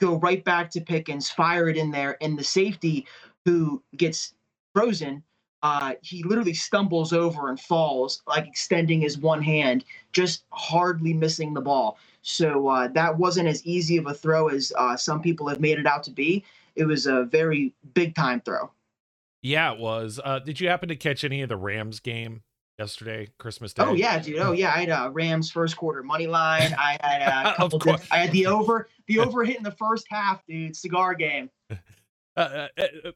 [0.00, 2.16] go right back to Pickens, fire it in there.
[2.20, 3.06] And the safety
[3.44, 4.34] who gets
[4.74, 5.22] frozen
[5.62, 11.54] uh, he literally stumbles over and falls, like extending his one hand, just hardly missing
[11.54, 11.98] the ball.
[12.22, 15.78] So uh, that wasn't as easy of a throw as uh, some people have made
[15.78, 16.44] it out to be.
[16.74, 18.70] It was a very big time throw.
[19.42, 20.20] Yeah, it was.
[20.22, 22.42] Uh, did you happen to catch any of the Rams game
[22.78, 23.82] yesterday, Christmas Day?
[23.84, 24.38] Oh yeah, dude.
[24.38, 26.74] Oh yeah, I had a Rams first quarter money line.
[26.78, 27.78] I had a couple.
[27.90, 30.76] Of I had the over, the over hit in the first half, dude.
[30.76, 31.50] Cigar game.
[32.36, 33.10] Uh, uh, uh,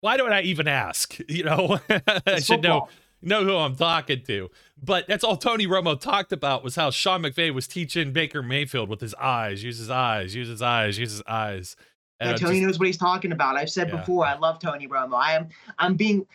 [0.00, 1.18] why don't I even ask?
[1.28, 1.78] You know,
[2.26, 2.88] I should know
[3.24, 4.50] know who I'm talking to.
[4.82, 8.88] But that's all Tony Romo talked about was how Sean McVay was teaching Baker Mayfield
[8.88, 11.76] with his eyes, use his eyes, use his eyes, use his eyes.
[12.20, 13.56] Yeah, Tony just, knows what he's talking about.
[13.56, 13.96] I've said yeah.
[13.96, 15.20] before, I love Tony Romo.
[15.20, 15.48] I am
[15.78, 16.26] I'm being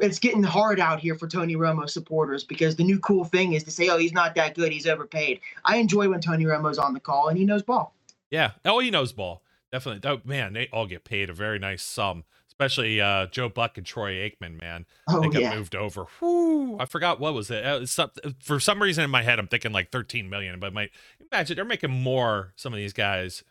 [0.00, 3.64] it's getting hard out here for Tony Romo supporters because the new cool thing is
[3.64, 5.40] to say, oh, he's not that good, he's overpaid.
[5.64, 7.94] I enjoy when Tony Romo's on the call and he knows ball.
[8.30, 8.52] Yeah.
[8.64, 9.42] Oh, he knows ball.
[9.72, 10.08] Definitely.
[10.10, 12.24] Oh, man, they all get paid a very nice sum
[12.60, 14.84] especially uh, Joe Buck and Troy Aikman, man.
[15.08, 15.54] Oh, they got yeah.
[15.54, 16.04] moved over.
[16.18, 17.64] Whew, I forgot what was it.
[17.64, 20.90] Uh, some, for some reason in my head, I'm thinking like 13 million, but my
[21.32, 22.52] imagine they're making more.
[22.56, 23.44] Some of these guys,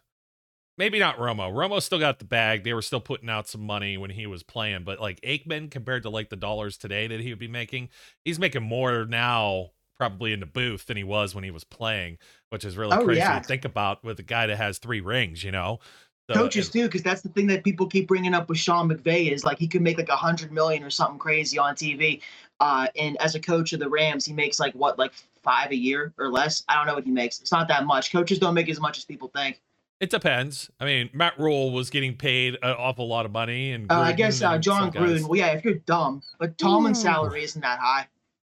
[0.80, 1.52] maybe not Romo.
[1.54, 2.64] Romo still got the bag.
[2.64, 6.04] They were still putting out some money when he was playing, but like Aikman compared
[6.04, 7.90] to like the dollars today that he would be making,
[8.24, 12.18] he's making more now probably in the booth than he was when he was playing,
[12.50, 13.38] which is really oh, crazy yeah.
[13.38, 15.82] to think about with a guy that has three rings, you know.
[16.30, 19.32] So, coaches too, because that's the thing that people keep bringing up with Sean McVay
[19.32, 22.22] is like he could make like a hundred million or something crazy on TV.
[22.62, 25.12] Uh, and as a coach of the Rams, he makes like what, like
[25.44, 26.64] five a year or less.
[26.70, 27.42] I don't know what he makes.
[27.42, 28.12] It's not that much.
[28.12, 29.60] Coaches don't make as much as people think.
[30.00, 30.70] It depends.
[30.80, 34.14] I mean, Matt Rhule was getting paid an awful lot of money, and uh, I
[34.14, 35.28] guess uh, Jon Gruden.
[35.28, 37.04] Well, yeah, if you're dumb, but Tomlin's Ooh.
[37.04, 38.08] salary isn't that high.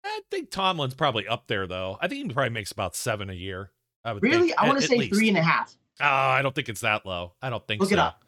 [0.04, 1.98] I think Tomlin's probably up there though.
[2.00, 3.70] I think he probably makes about seven a year.
[4.04, 4.48] I would really.
[4.48, 5.14] Think, I want to say least.
[5.14, 5.76] three and a half.
[6.00, 7.32] Oh, I don't think it's that low.
[7.42, 7.94] I don't think Look so.
[7.94, 8.24] it up.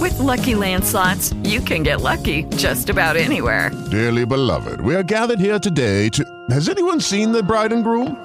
[0.00, 3.70] With lucky landslots, you can get lucky just about anywhere.
[3.90, 6.24] Dearly beloved, we are gathered here today to.
[6.50, 8.24] Has anyone seen the bride and groom?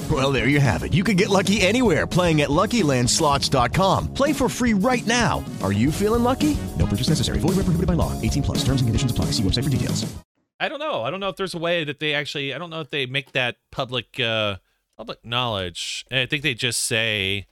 [0.11, 0.93] Well, there you have it.
[0.93, 4.13] You can get lucky anywhere playing at LuckyLandSlots.com.
[4.13, 5.41] Play for free right now.
[5.63, 6.57] Are you feeling lucky?
[6.77, 7.39] No purchase necessary.
[7.39, 8.19] Void where prohibited by law.
[8.19, 8.57] 18 plus.
[8.57, 9.27] Terms and conditions apply.
[9.27, 10.13] See website for details.
[10.59, 11.03] I don't know.
[11.03, 12.53] I don't know if there's a way that they actually.
[12.53, 14.57] I don't know if they make that public uh
[14.97, 16.05] public knowledge.
[16.11, 17.47] I think they just say.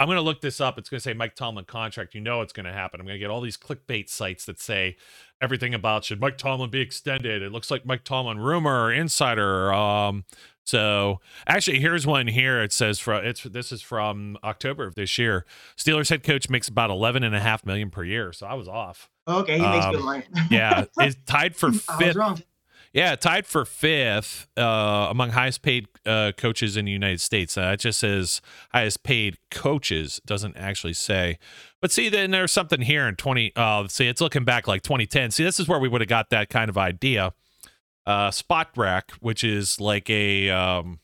[0.00, 0.78] I'm going to look this up.
[0.78, 2.14] It's going to say Mike Tomlin contract.
[2.14, 3.00] You know it's going to happen.
[3.00, 4.96] I'm going to get all these clickbait sites that say
[5.40, 7.42] everything about should Mike Tomlin be extended.
[7.42, 9.72] It looks like Mike Tomlin rumor insider.
[9.72, 10.24] Um,
[10.68, 12.60] so actually, here's one here.
[12.60, 15.46] It says for it's this is from October of this year.
[15.78, 18.34] Steelers head coach makes about 11 and a half million per year.
[18.34, 19.08] So I was off.
[19.26, 20.24] Okay, he makes good money.
[20.50, 22.16] yeah, it's tied for I was fifth.
[22.16, 22.42] wrong.
[22.92, 27.56] Yeah, tied for fifth uh, among highest paid uh, coaches in the United States.
[27.56, 31.38] Uh, it just says highest paid coaches, doesn't actually say.
[31.80, 33.52] But see, then there's something here in 20.
[33.56, 35.30] Uh, see, it's looking back like 2010.
[35.30, 37.32] See, this is where we would have got that kind of idea.
[38.08, 40.98] Uh, Spotrac, which is like a um,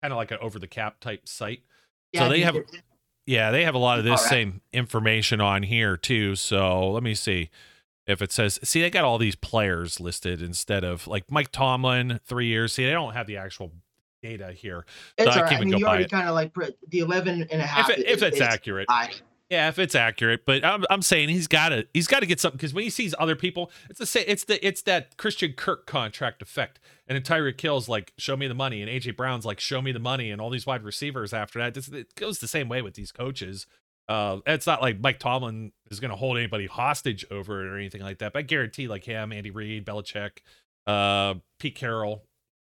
[0.00, 1.62] kind of like an over the cap type site.
[2.12, 2.56] Yeah, so they have,
[3.26, 4.30] yeah, they have a lot of this right.
[4.30, 6.36] same information on here too.
[6.36, 7.50] So let me see
[8.06, 8.60] if it says.
[8.62, 12.74] See, they got all these players listed instead of like Mike Tomlin, three years.
[12.74, 13.72] See, they don't have the actual
[14.22, 14.84] data here.
[15.18, 15.50] So It's I all right.
[15.50, 16.54] can't I mean, you already kind of like
[16.88, 17.90] the 11 and a half.
[17.90, 19.10] If, it, if is- it's accurate, high.
[19.50, 22.38] Yeah, if it's accurate, but I'm, I'm saying he's got to he's got to get
[22.38, 24.24] something because when he sees other people, it's the same.
[24.28, 28.54] It's the it's that Christian Kirk contract effect, and Tyreek Hill's like, "Show me the
[28.54, 31.58] money," and AJ Brown's like, "Show me the money," and all these wide receivers after
[31.58, 31.74] that.
[31.74, 33.66] This, it goes the same way with these coaches.
[34.08, 37.76] Uh, it's not like Mike Tomlin is going to hold anybody hostage over it or
[37.76, 38.32] anything like that.
[38.32, 40.38] But I guarantee, like him, Andy Reid, Belichick,
[40.86, 42.24] uh, Pete Carroll,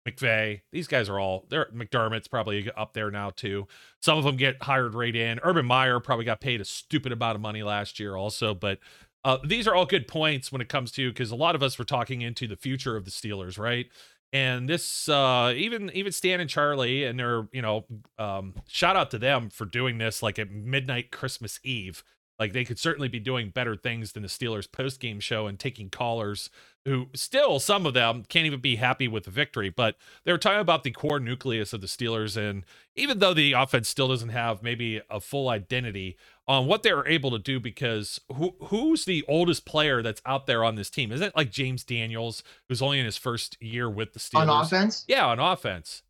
[0.08, 3.68] McVay, these guys are all they're McDermott's probably up there now too.
[4.02, 5.40] Some of them get hired right in.
[5.44, 8.80] Urban Meyer probably got paid a stupid amount of money last year also, but
[9.26, 11.80] uh, these are all good points when it comes to because a lot of us
[11.80, 13.88] were talking into the future of the Steelers, right?
[14.34, 17.86] And this, uh, even even Stan and Charlie, and they're you know,
[18.18, 22.04] um, shout out to them for doing this like at midnight Christmas Eve.
[22.40, 25.60] Like they could certainly be doing better things than the Steelers post game show and
[25.60, 26.50] taking callers
[26.86, 29.70] who still some of them can't even be happy with the victory.
[29.70, 32.66] But they were talking about the core nucleus of the Steelers, and
[32.96, 36.18] even though the offense still doesn't have maybe a full identity
[36.48, 40.46] on what they were able to do, because who who's the oldest player that's out
[40.46, 41.12] there on this team?
[41.12, 44.48] Isn't it like James Daniels, who's only in his first year with the Steelers?
[44.48, 45.06] On offense?
[45.08, 46.04] Yeah, on offense.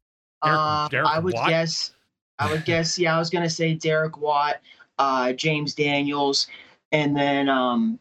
[0.43, 1.49] Derek- Uh, Derek I would Watt?
[1.49, 1.91] guess.
[2.39, 2.97] I would guess.
[2.97, 4.55] Yeah, I was gonna say Derek Watt,
[4.97, 6.47] uh, James Daniels,
[6.91, 7.99] and then um,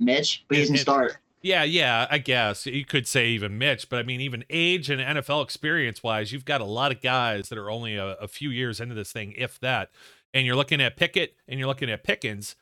[0.00, 1.18] Mitch, but he doesn't start.
[1.40, 5.00] Yeah, yeah, I guess you could say even Mitch, but I mean, even age and
[5.00, 8.50] NFL experience wise, you've got a lot of guys that are only a, a few
[8.50, 9.90] years into this thing, if that.
[10.34, 12.56] And you're looking at Pickett and you're looking at Pickens,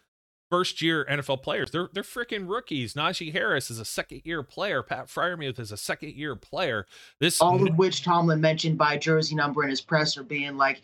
[0.51, 1.71] first year NFL players.
[1.71, 2.95] They're they're freaking rookies.
[2.95, 4.83] Najee Harris is a second year player.
[4.83, 6.87] Pat Freiermuth is a second year player.
[7.19, 10.83] This All of which Tomlin mentioned by jersey number in his presser, being like,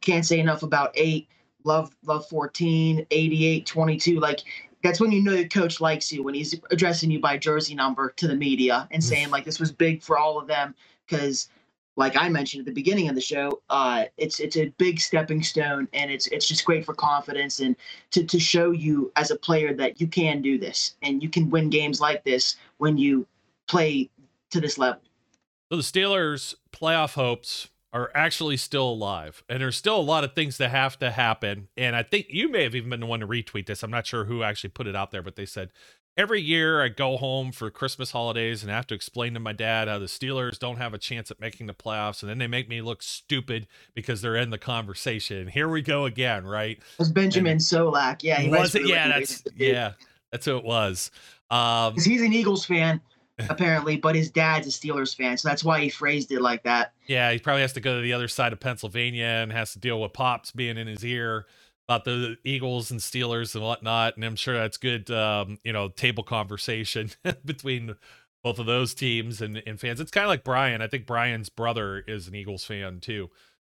[0.00, 1.28] can't say enough about eight.
[1.64, 4.20] Love love 14, 88, 22.
[4.20, 4.40] Like
[4.82, 8.10] that's when you know the coach likes you when he's addressing you by jersey number
[8.16, 10.74] to the media and saying like this was big for all of them
[11.06, 11.48] because
[11.96, 15.42] like I mentioned at the beginning of the show, uh, it's it's a big stepping
[15.42, 17.76] stone, and it's it's just great for confidence and
[18.12, 21.50] to to show you as a player that you can do this and you can
[21.50, 23.26] win games like this when you
[23.68, 24.08] play
[24.50, 25.02] to this level.
[25.70, 30.34] So the Steelers' playoff hopes are actually still alive, and there's still a lot of
[30.34, 31.68] things that have to happen.
[31.76, 33.82] And I think you may have even been the one to retweet this.
[33.82, 35.70] I'm not sure who actually put it out there, but they said
[36.16, 39.52] every year I go home for Christmas holidays and I have to explain to my
[39.52, 42.46] dad how the Steelers don't have a chance at making the playoffs, and then they
[42.46, 45.48] make me look stupid because they're in the conversation.
[45.48, 46.78] Here we go again, right?
[46.78, 48.22] It was Benjamin Solak.
[48.22, 48.86] Yeah, he was it?
[48.86, 49.92] Yeah, that's yeah,
[50.30, 51.10] that's who it was.
[51.50, 53.02] Um, he's an Eagles fan
[53.48, 56.92] apparently, but his dad's a Steelers fan, so that's why he phrased it like that.
[57.06, 59.78] Yeah, he probably has to go to the other side of Pennsylvania and has to
[59.78, 61.46] deal with Pops being in his ear
[61.88, 64.16] about the Eagles and Steelers and whatnot.
[64.16, 67.10] And I'm sure that's good, um, you know, table conversation
[67.44, 67.96] between
[68.42, 70.00] both of those teams and, and fans.
[70.00, 70.82] It's kind of like Brian.
[70.82, 73.30] I think Brian's brother is an Eagles fan too.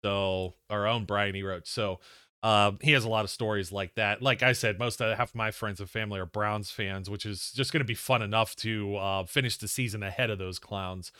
[0.04, 1.42] So our own Brian E.
[1.42, 1.66] wrote.
[1.66, 2.00] So
[2.44, 4.20] um, he has a lot of stories like that.
[4.20, 7.24] Like I said, most of half of my friends and family are Browns fans, which
[7.24, 10.58] is just going to be fun enough to uh, finish the season ahead of those
[10.58, 11.10] clowns.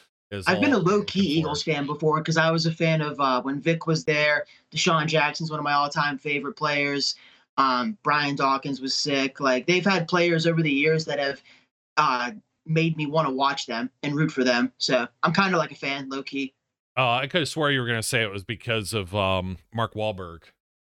[0.46, 1.38] I've been a low key for.
[1.38, 4.44] Eagles fan before because I was a fan of uh, when Vic was there.
[4.72, 7.14] DeSean Jackson's one of my all time favorite players.
[7.56, 9.40] Um, Brian Dawkins was sick.
[9.40, 11.40] Like they've had players over the years that have
[11.96, 12.32] uh,
[12.66, 14.72] made me want to watch them and root for them.
[14.76, 16.52] So I'm kind of like a fan, low key.
[16.96, 19.56] Oh, I could have swore you were going to say it was because of um,
[19.72, 20.42] Mark Wahlberg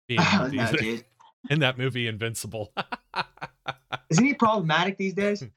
[0.08, 0.72] being Oh, no,
[1.49, 2.72] in that movie Invincible.
[4.10, 5.41] Isn't he problematic these days?
[5.41, 5.47] Hmm.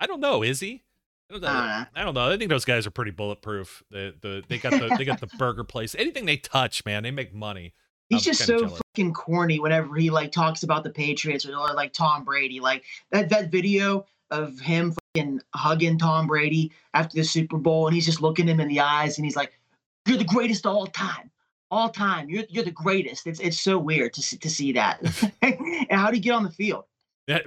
[0.00, 0.42] I don't know.
[0.42, 0.82] Is he?
[1.30, 1.48] I don't know.
[1.48, 1.86] I don't know.
[2.00, 2.30] I don't know.
[2.34, 3.82] I think those guys are pretty bulletproof.
[3.90, 5.94] The the they got the they got the burger place.
[5.98, 7.74] Anything they touch, man, they make money.
[8.08, 8.80] He's I'm just so jealous.
[8.94, 12.60] fucking corny whenever he like talks about the Patriots or, or like Tom Brady.
[12.60, 17.94] Like that that video of him fucking hugging Tom Brady after the Super Bowl and
[17.94, 19.52] he's just looking him in the eyes and he's like,
[20.06, 21.30] "You're the greatest of all time,
[21.70, 22.28] all time.
[22.28, 25.00] You're you're the greatest." It's it's so weird to see, to see that.
[25.42, 26.84] and how do you get on the field?
[27.28, 27.44] That-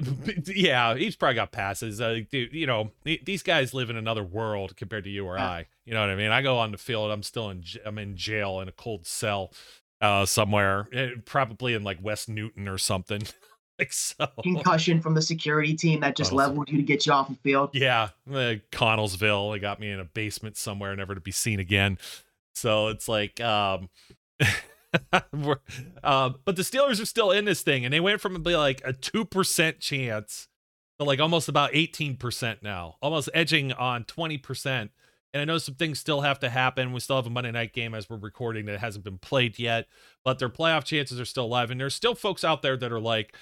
[0.48, 2.00] yeah, he's probably got passes.
[2.00, 5.66] Uh, dude, you know, these guys live in another world compared to you or I.
[5.86, 6.32] You know what I mean?
[6.32, 9.52] I go on the field, I'm still in, I'm in jail in a cold cell,
[10.00, 13.24] uh, somewhere, eh, probably in like West Newton or something.
[13.80, 14.28] like so.
[14.44, 17.72] Concussion from the security team that just leveled you to get you off the field.
[17.74, 19.54] Yeah, uh, Connellsville.
[19.54, 21.98] They got me in a basement somewhere, never to be seen again.
[22.54, 23.90] So it's like, um,
[25.14, 25.22] uh,
[26.46, 29.26] but the Steelers are still in this thing, and they went from like a two
[29.26, 30.48] percent chance
[31.00, 34.92] to like almost about eighteen percent now, almost edging on twenty percent.
[35.34, 36.92] And I know some things still have to happen.
[36.92, 39.88] We still have a Monday night game as we're recording that hasn't been played yet,
[40.26, 41.72] but their playoff chances are still alive.
[41.72, 43.34] And there's still folks out there that are like,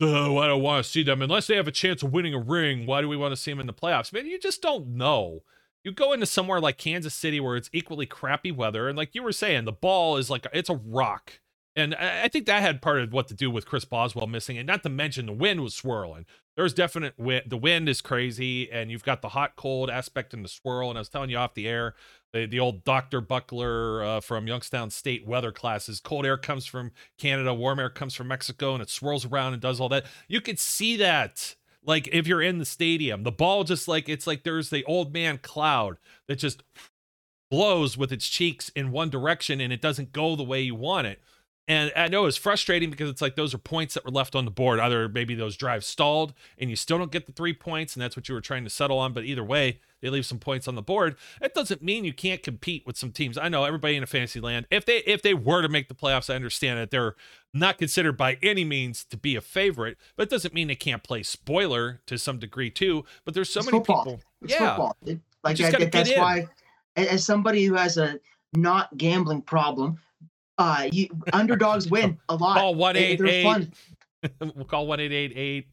[0.00, 2.38] oh, I don't want to see them unless they have a chance of winning a
[2.38, 2.86] ring.
[2.86, 4.14] Why do we want to see them in the playoffs?
[4.14, 5.42] Man, you just don't know.
[5.84, 9.22] You go into somewhere like Kansas City where it's equally crappy weather, and like you
[9.22, 11.40] were saying, the ball is like it's a rock.
[11.76, 14.66] And I think that had part of what to do with Chris Boswell missing, and
[14.66, 16.26] not to mention the wind was swirling.
[16.56, 17.44] There's definite wind.
[17.46, 20.90] The wind is crazy, and you've got the hot cold aspect in the swirl.
[20.90, 21.94] And I was telling you off the air,
[22.32, 23.20] the, the old Dr.
[23.20, 26.00] Buckler uh, from Youngstown State weather classes.
[26.00, 29.62] Cold air comes from Canada, warm air comes from Mexico, and it swirls around and
[29.62, 30.06] does all that.
[30.28, 31.54] You could see that.
[31.84, 35.12] Like if you're in the stadium, the ball just like it's like there's the old
[35.12, 36.62] man cloud that just
[37.50, 41.06] blows with its cheeks in one direction and it doesn't go the way you want
[41.06, 41.20] it.
[41.68, 44.44] And I know it's frustrating because it's like those are points that were left on
[44.44, 44.80] the board.
[44.80, 48.16] Either maybe those drives stalled and you still don't get the three points, and that's
[48.16, 49.12] what you were trying to settle on.
[49.12, 51.14] But either way, they leave some points on the board.
[51.40, 53.38] It doesn't mean you can't compete with some teams.
[53.38, 55.94] I know everybody in a fantasy land, if they if they were to make the
[55.94, 57.14] playoffs, I understand that they're
[57.54, 61.02] not considered by any means to be a favorite, but it doesn't mean they can't
[61.04, 63.04] play spoiler to some degree too.
[63.24, 64.04] But there's so It's many football.
[64.04, 64.20] people.
[64.42, 64.70] It's yeah.
[64.70, 64.96] football.
[65.06, 66.48] It- like I, that's why,
[66.96, 68.20] as somebody who has a
[68.52, 69.98] not gambling problem,
[70.60, 72.58] uh, you underdogs win a lot.
[72.58, 73.68] Call one eight eight.
[74.40, 75.68] we'll call one eight eight eight.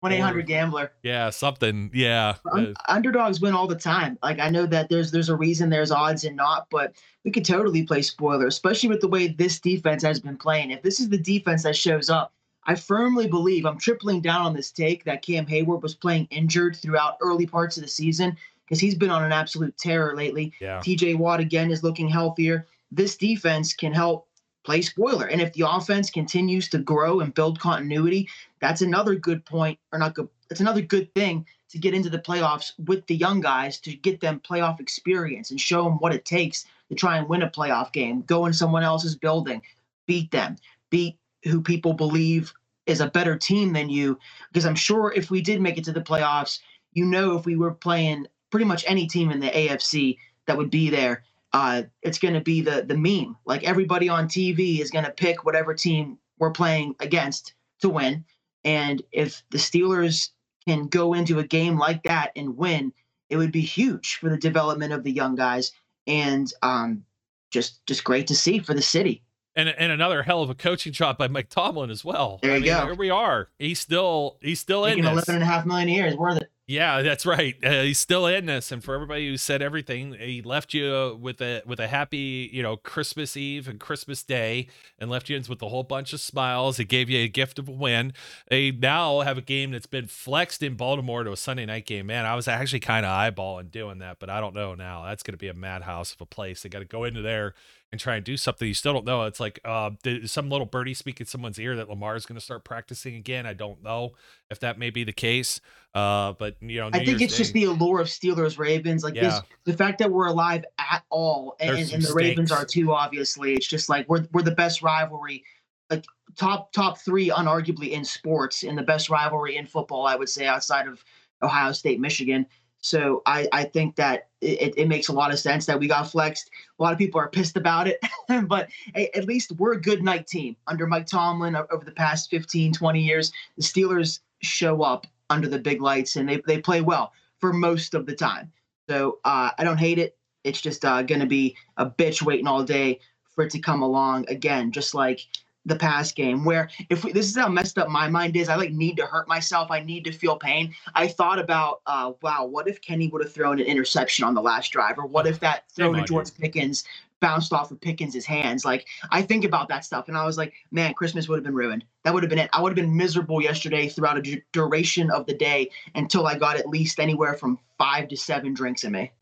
[0.00, 0.92] One eight hundred gambler.
[1.02, 1.90] Yeah, something.
[1.94, 2.34] Yeah.
[2.52, 4.18] Un- underdogs win all the time.
[4.22, 6.92] Like I know that there's there's a reason there's odds and not, but
[7.24, 10.72] we could totally play spoiler, especially with the way this defense has been playing.
[10.72, 12.34] If this is the defense that shows up,
[12.66, 16.76] I firmly believe I'm tripling down on this take that Cam Heyward was playing injured
[16.76, 20.52] throughout early parts of the season because he's been on an absolute terror lately.
[20.60, 20.80] Yeah.
[20.80, 22.66] TJ Watt again is looking healthier.
[22.90, 24.28] This defense can help
[24.64, 25.26] play spoiler.
[25.26, 28.28] And if the offense continues to grow and build continuity,
[28.60, 32.18] that's another good point, or not good, that's another good thing to get into the
[32.18, 36.24] playoffs with the young guys to get them playoff experience and show them what it
[36.24, 38.22] takes to try and win a playoff game.
[38.22, 39.60] Go in someone else's building,
[40.06, 40.56] beat them,
[40.90, 42.52] beat who people believe
[42.86, 44.18] is a better team than you.
[44.52, 46.60] Because I'm sure if we did make it to the playoffs,
[46.92, 50.16] you know, if we were playing pretty much any team in the AFC
[50.46, 51.24] that would be there,
[51.54, 53.36] uh, it's going to be the the meme.
[53.46, 58.24] Like everybody on TV is going to pick whatever team we're playing against to win.
[58.64, 60.30] And if the Steelers
[60.66, 62.92] can go into a game like that and win,
[63.30, 65.70] it would be huge for the development of the young guys
[66.08, 67.04] and um,
[67.52, 69.22] just just great to see for the city.
[69.54, 72.40] And and another hell of a coaching job by Mike Tomlin as well.
[72.42, 72.86] There I you mean, go.
[72.86, 73.50] Here we are.
[73.60, 75.08] He's still he's still in this.
[75.08, 76.50] eleven and a half million a year is worth it.
[76.66, 77.54] Yeah, that's right.
[77.62, 81.42] Uh, he's still in this, and for everybody who said everything, he left you with
[81.42, 85.60] a with a happy, you know, Christmas Eve and Christmas Day, and left you with
[85.60, 86.78] a whole bunch of smiles.
[86.78, 88.14] He gave you a gift of a win.
[88.48, 92.06] They now have a game that's been flexed in Baltimore to a Sunday night game.
[92.06, 95.04] Man, I was actually kind of eyeballing doing that, but I don't know now.
[95.04, 96.62] That's going to be a madhouse of a place.
[96.62, 97.52] They got to go into there
[97.94, 98.66] and try and do something.
[98.66, 99.22] You still don't know.
[99.22, 102.34] It's like uh, did some little birdie speak in someone's ear that Lamar is going
[102.34, 103.46] to start practicing again.
[103.46, 104.14] I don't know
[104.50, 105.60] if that may be the case.
[105.94, 109.04] Uh, but you know, I think Year's it's just the allure of Steelers Ravens.
[109.04, 109.22] Like Yeah.
[109.22, 112.92] this, the fact that we're alive at all, and, and the Ravens are too.
[112.92, 115.44] Obviously, it's just like we're we're the best rivalry,
[115.90, 116.04] like
[116.36, 120.04] top top three, unarguably in sports, and the best rivalry in football.
[120.04, 121.04] I would say outside of
[121.42, 122.44] Ohio State, Michigan.
[122.84, 126.10] So I I think that it, it makes a lot of sense that we got
[126.10, 126.50] flexed.
[126.78, 127.98] A lot of people are pissed about it,
[128.46, 132.74] but at least we're a good night team under Mike Tomlin over the past 15,
[132.74, 133.32] 20 years.
[133.56, 137.14] The Steelers show up under the big lights and they, they play well.
[137.38, 138.52] for most of the time.
[138.86, 140.18] So uh, I don't hate it.
[140.44, 143.80] It's just uh, going to be a bitch waiting all day for it to come
[143.82, 145.20] along again, just like
[145.66, 148.48] the past game where if we, this is how messed up my mind is.
[148.48, 149.70] I like need to hurt myself.
[149.70, 150.74] I need to feel pain.
[150.94, 154.42] I thought about uh, wow what if kenny would have thrown an interception on the
[154.42, 154.98] last drive?
[154.98, 156.84] Or what if that throw to george pickens
[157.20, 158.64] bounced off of pickens' hands?
[158.64, 161.54] Like i think about that stuff and i was like man christmas would have been
[161.54, 161.84] ruined.
[162.04, 162.50] That would have been it.
[162.52, 166.36] I would have been miserable yesterday throughout a d- duration of the day until i
[166.36, 169.12] got at least anywhere from five to seven drinks in me.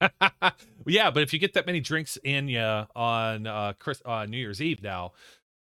[0.88, 4.38] Yeah but if you get that many drinks in you on uh, Chris, uh, new
[4.38, 5.12] year's eve now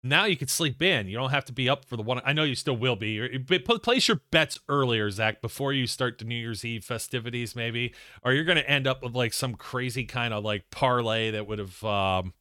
[0.06, 1.08] now you can sleep in.
[1.08, 2.22] You don't have to be up for the one.
[2.24, 3.40] I know you still will be.
[3.40, 7.94] But place your bets earlier, Zach, before you start the New Year's Eve festivities, maybe,
[8.24, 11.48] or you're going to end up with like some crazy kind of like parlay that
[11.48, 12.34] would have, um,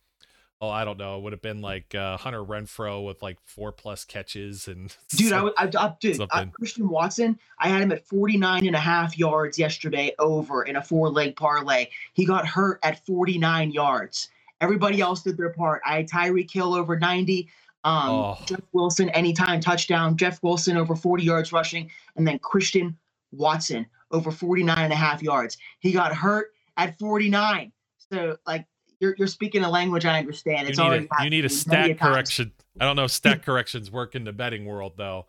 [0.60, 3.72] oh, I don't know, it would have been like uh, Hunter Renfrow with like four
[3.72, 4.94] plus catches and.
[5.08, 8.80] Dude, I, I, I dude, I, Christian Watson, I had him at 49 and a
[8.80, 11.86] half yards yesterday over in a four leg parlay.
[12.12, 14.28] He got hurt at 49 yards.
[14.64, 15.82] Everybody else did their part.
[15.84, 17.50] I had Tyreek Hill over 90.
[17.84, 18.38] Um, oh.
[18.46, 20.16] Jeff Wilson, anytime touchdown.
[20.16, 21.90] Jeff Wilson over 40 yards rushing.
[22.16, 22.96] And then Christian
[23.30, 25.58] Watson over 49 and a half yards.
[25.80, 27.72] He got hurt at 49.
[28.10, 28.64] So, like,
[29.00, 30.66] you're, you're speaking a language I understand.
[30.66, 32.52] It's you need a, you need a stat correction.
[32.80, 35.26] I don't know if stat corrections work in the betting world, though.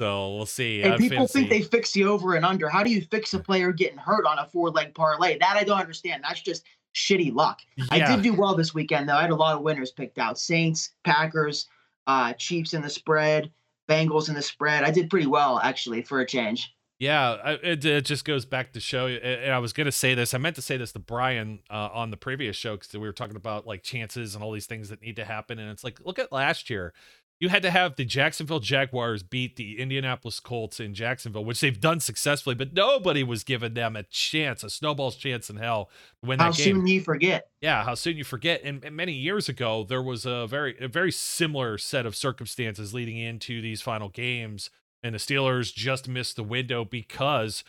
[0.00, 0.82] So we'll see.
[0.82, 2.68] And people think they fix the over and under.
[2.68, 5.38] How do you fix a player getting hurt on a four leg parlay?
[5.38, 6.24] That I don't understand.
[6.24, 6.64] That's just
[6.94, 7.60] shitty luck.
[7.76, 7.84] Yeah.
[7.90, 9.16] I did do well this weekend though.
[9.16, 11.68] I had a lot of winners picked out: Saints, Packers,
[12.06, 13.50] uh, Chiefs in the spread,
[13.88, 14.84] Bengals in the spread.
[14.84, 16.74] I did pretty well actually for a change.
[17.02, 19.08] Yeah, it, it just goes back to show.
[19.08, 20.34] And I was going to say this.
[20.34, 23.12] I meant to say this to Brian uh, on the previous show because we were
[23.12, 25.58] talking about like chances and all these things that need to happen.
[25.58, 26.94] And it's like, look at last year
[27.42, 31.80] you had to have the Jacksonville Jaguars beat the Indianapolis Colts in Jacksonville, which they've
[31.80, 35.90] done successfully, but nobody was giving them a chance, a snowball's chance in hell
[36.22, 36.76] to win how that game.
[36.76, 37.48] How soon you forget?
[37.60, 38.60] Yeah, how soon you forget.
[38.62, 42.94] And, and, many years ago, there was a very a very similar set of circumstances
[42.94, 44.70] leading into these final games,
[45.02, 47.64] and the Steelers just missed the window because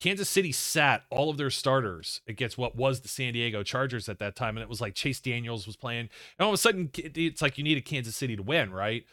[0.00, 4.18] Kansas City sat all of their starters against what was the San Diego Chargers at
[4.18, 4.56] that time.
[4.56, 6.08] And it was like Chase Daniels was playing.
[6.38, 9.04] And all of a sudden, it's like you needed Kansas City to win, right?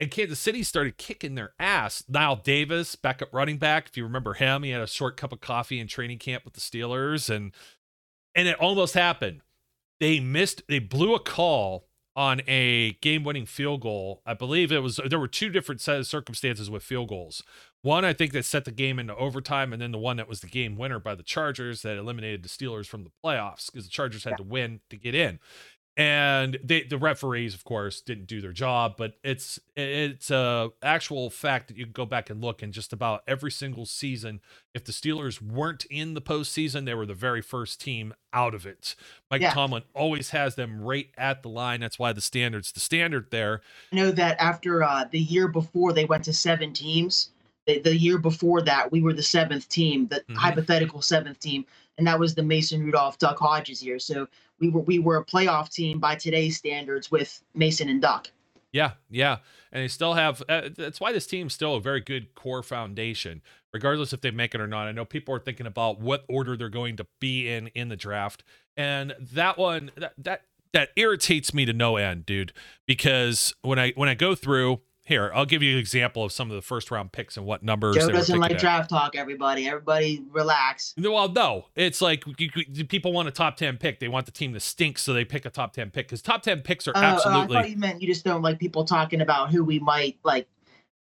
[0.00, 2.04] And Kansas City started kicking their ass.
[2.10, 5.40] Knile Davis, backup running back, if you remember him, he had a short cup of
[5.40, 7.34] coffee in training camp with the Steelers.
[7.34, 7.52] And
[8.34, 9.40] and it almost happened.
[10.00, 11.86] They missed, they blew a call
[12.16, 14.22] on a game-winning field goal.
[14.24, 17.42] I believe it was there were two different set of circumstances with field goals.
[17.82, 20.40] One, I think that set the game into overtime, and then the one that was
[20.40, 23.90] the game winner by the Chargers that eliminated the Steelers from the playoffs because the
[23.90, 24.36] Chargers had yeah.
[24.36, 25.38] to win to get in
[25.96, 31.30] and they, the referees of course didn't do their job but it's it's a actual
[31.30, 34.40] fact that you can go back and look in just about every single season.
[34.72, 38.66] If the steelers weren't in the postseason they were the very first team out of
[38.66, 38.94] it.
[39.30, 39.52] Mike yeah.
[39.52, 41.80] tomlin always has them right at the line.
[41.80, 43.62] That's why the standard's the standard there.
[43.92, 47.30] I know that after uh, the year before they went to seven teams
[47.66, 50.34] the, the year before that we were the seventh team the mm-hmm.
[50.34, 51.64] hypothetical seventh team
[51.98, 53.98] and that was the mason rudolph duck hodges year.
[53.98, 54.26] So
[54.60, 58.28] we were we were a playoff team by today's standards with Mason and Duck.
[58.72, 59.36] Yeah, yeah,
[59.70, 60.42] and they still have.
[60.48, 63.40] Uh, that's why this team's still a very good core foundation,
[63.72, 64.88] regardless if they make it or not.
[64.88, 67.96] I know people are thinking about what order they're going to be in in the
[67.96, 68.42] draft,
[68.76, 70.42] and that one that that
[70.72, 72.52] that irritates me to no end, dude.
[72.86, 76.50] Because when I when I go through here, I'll give you an example of some
[76.50, 77.96] of the first round picks and what numbers.
[77.96, 78.58] Joe doesn't like at.
[78.58, 79.14] draft talk.
[79.14, 80.94] Everybody, everybody, relax.
[80.96, 84.00] Well, no, it's like you, you, people want a top ten pick.
[84.00, 86.42] They want the team to stink, so they pick a top ten pick because top
[86.42, 87.56] ten picks are uh, absolutely.
[87.56, 90.16] Uh, I thought you meant you just don't like people talking about who we might
[90.24, 90.48] like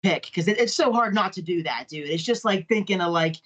[0.03, 2.09] pick because it, it's so hard not to do that, dude.
[2.09, 3.36] It's just like thinking of like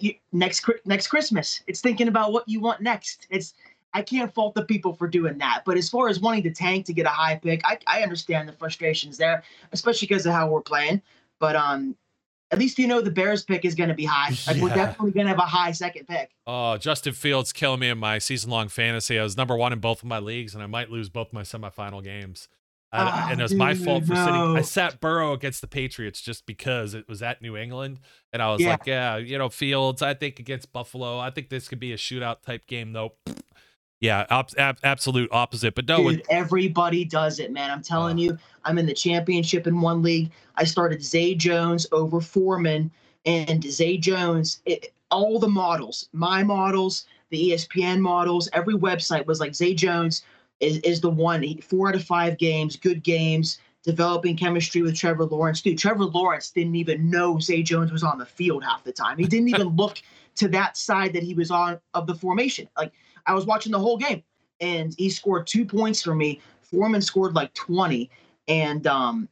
[0.00, 1.62] you, next next Christmas.
[1.66, 3.26] It's thinking about what you want next.
[3.30, 3.54] It's
[3.94, 5.62] I can't fault the people for doing that.
[5.64, 8.48] But as far as wanting to tank to get a high pick, I, I understand
[8.48, 11.00] the frustrations there, especially because of how we're playing.
[11.38, 11.96] But um,
[12.50, 14.30] at least you know the Bears pick is going to be high.
[14.46, 14.62] Like yeah.
[14.62, 16.30] we're definitely going to have a high second pick.
[16.46, 19.18] Oh, Justin Fields killing me in my season long fantasy.
[19.18, 21.42] I was number one in both of my leagues, and I might lose both my
[21.42, 22.48] semifinal games.
[22.92, 24.24] Uh, and it was dude, my fault for no.
[24.24, 24.56] sitting.
[24.56, 27.98] I sat Burrow against the Patriots just because it was at New England,
[28.32, 28.70] and I was yeah.
[28.70, 30.00] like, yeah, you know, Fields.
[30.00, 32.92] I think against Buffalo, I think this could be a shootout type game.
[32.92, 33.14] Though,
[34.04, 35.74] yeah, op- ab- absolute opposite.
[35.74, 37.70] But no, Dude, everybody does it, man.
[37.70, 40.30] I'm telling you, I'm in the championship in one league.
[40.56, 42.90] I started Zay Jones over Foreman,
[43.24, 49.40] and Zay Jones, it, all the models, my models, the ESPN models, every website was
[49.40, 50.22] like Zay Jones
[50.60, 51.42] is, is the one.
[51.62, 55.62] Four out of five games, good games, developing chemistry with Trevor Lawrence.
[55.62, 59.16] Dude, Trevor Lawrence didn't even know Zay Jones was on the field half the time.
[59.16, 60.02] He didn't even look
[60.36, 62.68] to that side that he was on of the formation.
[62.76, 62.92] Like
[63.26, 64.22] I was watching the whole game,
[64.60, 66.40] and he scored two points for me.
[66.62, 68.10] Foreman scored like 20,
[68.48, 69.28] and um,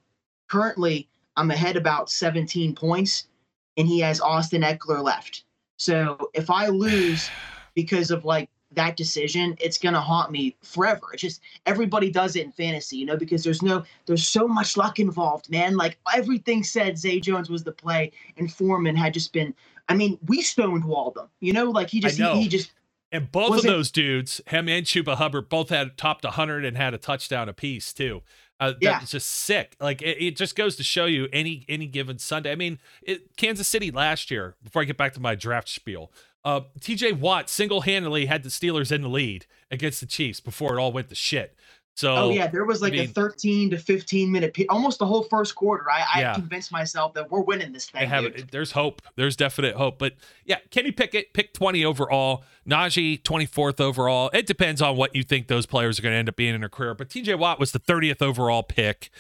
[0.49, 3.29] currently I'm ahead about 17 points,
[3.77, 5.45] and he has Austin Ekeler left.
[5.77, 7.29] So if I lose
[7.75, 11.09] because of like that decision, it's gonna haunt me forever.
[11.13, 14.77] It's just everybody does it in fantasy, you know, because there's no there's so much
[14.77, 15.77] luck involved, man.
[15.77, 19.55] Like everything said Zay Jones was the play, and Foreman had just been.
[19.89, 21.29] I mean, we stonewalled them.
[21.41, 22.73] you know, like he just he, he just
[23.13, 26.65] and both Was of it- those dudes, him and Chuba Hubbard, both had topped 100
[26.65, 28.23] and had a touchdown apiece too.
[28.59, 28.99] Uh, Yeah.
[28.99, 29.77] That's just sick.
[29.81, 32.51] Like it, it just goes to show you any any given Sunday.
[32.53, 34.57] I mean, it, Kansas City last year.
[34.63, 36.13] Before I get back to my draft spiel,
[36.45, 37.13] uh, T.J.
[37.13, 40.93] Watt single handedly had the Steelers in the lead against the Chiefs before it all
[40.93, 41.57] went to shit.
[41.95, 44.99] So Oh yeah, there was like I mean, a 13 to 15 minute, pe- almost
[44.99, 45.91] the whole first quarter.
[45.91, 46.35] I, I Yeah.
[46.35, 48.09] convinced myself that we're winning this thing.
[48.09, 49.03] have There's hope.
[49.17, 49.99] There's definite hope.
[49.99, 50.15] But
[50.47, 52.45] yeah, Kenny Pickett picked 20 overall.
[52.69, 54.31] Najee 24th overall.
[54.33, 56.61] It depends on what you think those players are going to end up being in
[56.63, 56.95] their career.
[56.95, 59.11] But TJ Watt was the 30th overall pick.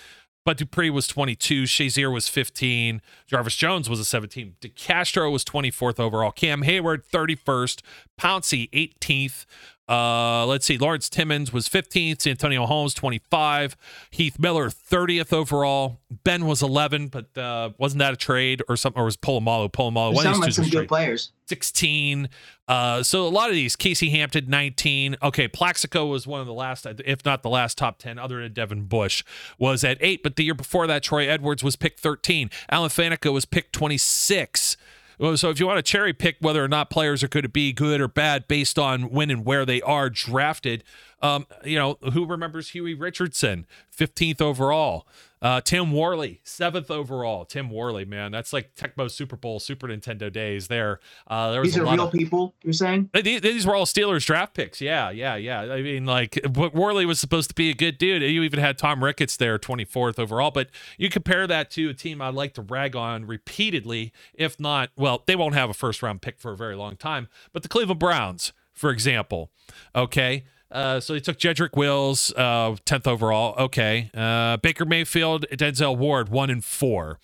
[0.44, 1.64] But Dupree was 22.
[1.64, 3.00] Shazier was 15.
[3.28, 4.56] Jarvis Jones was a 17.
[4.60, 6.32] DeCastro was 24th overall.
[6.32, 7.80] Cam Heyward 31st.
[8.20, 9.44] Pouncey 18th.
[9.92, 10.78] Uh, let's see.
[10.78, 12.26] Lawrence Timmons was 15th.
[12.26, 13.76] Antonio Holmes 25.
[14.10, 16.00] Heath Miller 30th overall.
[16.24, 18.98] Ben was 11, but uh, wasn't that a trade or something?
[18.98, 19.70] Or was Polamalu?
[19.70, 20.16] Polamalu.
[20.22, 20.88] Sound like some good trade.
[20.88, 21.32] players.
[21.46, 22.30] 16.
[22.68, 23.76] Uh, so a lot of these.
[23.76, 25.16] Casey Hampton, 19.
[25.22, 28.54] Okay, Plaxico was one of the last, if not the last top 10, other than
[28.54, 29.22] Devin Bush,
[29.58, 30.22] was at 8.
[30.22, 32.48] But the year before that, Troy Edwards was picked 13.
[32.70, 34.78] Alan Faneca was picked 26.
[35.18, 37.72] So if you want to cherry pick whether or not players are going to be
[37.72, 40.84] good or bad based on when and where they are drafted,
[41.22, 43.66] um, you know, who remembers Huey Richardson,
[43.96, 45.06] 15th overall?
[45.42, 47.44] Uh, Tim Worley, seventh overall.
[47.44, 50.68] Tim Worley, man, that's like Tecmo Super Bowl, Super Nintendo days.
[50.68, 52.54] There, uh, there was These a are real of people.
[52.62, 53.10] You're saying?
[53.12, 54.80] These, these were all Steelers draft picks.
[54.80, 55.62] Yeah, yeah, yeah.
[55.62, 58.22] I mean, like, but Worley was supposed to be a good dude.
[58.22, 60.52] You even had Tom Ricketts there, 24th overall.
[60.52, 64.90] But you compare that to a team I'd like to rag on repeatedly, if not,
[64.96, 67.26] well, they won't have a first round pick for a very long time.
[67.52, 69.50] But the Cleveland Browns, for example,
[69.96, 70.44] okay.
[70.72, 73.54] Uh, so they took Jedrick Wills, uh, 10th overall.
[73.58, 74.10] Okay.
[74.14, 77.18] Uh, Baker Mayfield, Denzel Ward, one and four.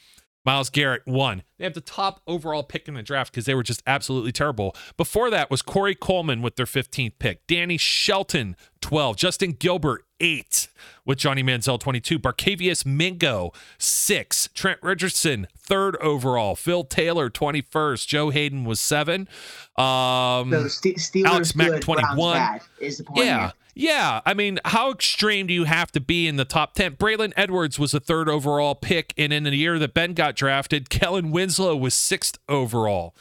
[0.48, 1.42] Myles Garrett, one.
[1.58, 4.74] They have the top overall pick in the draft because they were just absolutely terrible.
[4.96, 7.46] Before that was Corey Coleman with their 15th pick.
[7.46, 9.16] Danny Shelton, 12.
[9.18, 10.68] Justin Gilbert, 8.
[11.04, 12.18] With Johnny Manziel, 22.
[12.18, 14.48] Barkevious Mingo, 6.
[14.54, 16.56] Trent Richardson, 3rd overall.
[16.56, 18.06] Phil Taylor, 21st.
[18.06, 19.28] Joe Haden was 7.
[19.76, 22.60] Um, So Steelers Alex Mack, 21.
[22.80, 23.26] is the point.
[23.26, 23.38] Yeah.
[23.40, 23.52] here.
[23.78, 24.22] Yeah.
[24.26, 26.96] I mean, how extreme do you have to be in the top 10?
[26.96, 29.14] Braylon Edwards was the third overall pick.
[29.16, 33.14] And in the year that Ben got drafted, Kellen Winslow was sixth overall.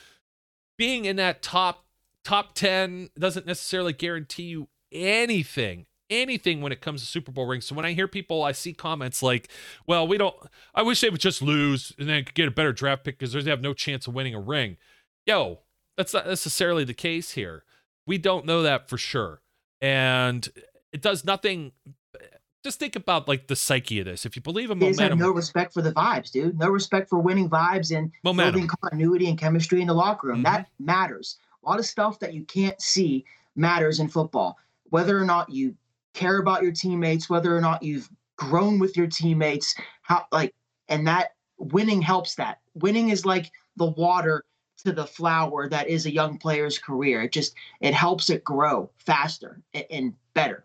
[0.75, 1.85] Being in that top
[2.23, 7.65] top 10 doesn't necessarily guarantee you anything anything when it comes to super bowl rings
[7.65, 9.49] so when i hear people i see comments like
[9.87, 10.35] well we don't
[10.75, 13.49] i wish they would just lose and then get a better draft pick because they
[13.49, 14.75] have no chance of winning a ring
[15.25, 15.59] yo
[15.95, 17.63] that's not necessarily the case here
[18.05, 19.41] we don't know that for sure
[19.81, 20.47] and
[20.91, 21.71] it does nothing
[22.63, 25.19] just think about like the psyche of this if you believe in just have momentum
[25.19, 26.57] no respect for the vibes, dude.
[26.59, 28.53] No respect for winning vibes and Momentum.
[28.53, 30.39] building continuity and chemistry in the locker room.
[30.39, 30.43] Mhm.
[30.43, 31.37] That matters.
[31.63, 33.23] A lot of stuff that you can't see
[33.55, 34.57] matters in football.
[34.89, 35.75] Whether or not you
[36.13, 40.53] care about your teammates, whether or not you've grown with your teammates, how like
[40.89, 42.59] and that winning helps that.
[42.73, 44.43] Winning is like the water
[44.83, 47.21] to the flower that is a young player's career.
[47.23, 50.63] It just it helps it grow faster a- and better.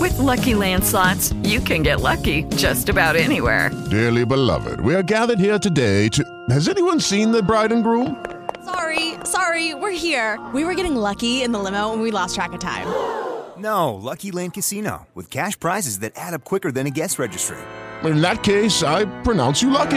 [0.00, 3.70] With Lucky Land slots, you can get lucky just about anywhere.
[3.90, 6.24] Dearly beloved, we are gathered here today to.
[6.50, 8.24] Has anyone seen the bride and groom?
[8.64, 10.44] Sorry, sorry, we're here.
[10.52, 12.86] We were getting lucky in the limo and we lost track of time.
[13.58, 17.56] No, Lucky Land Casino, with cash prizes that add up quicker than a guest registry.
[18.04, 19.96] In that case, I pronounce you lucky.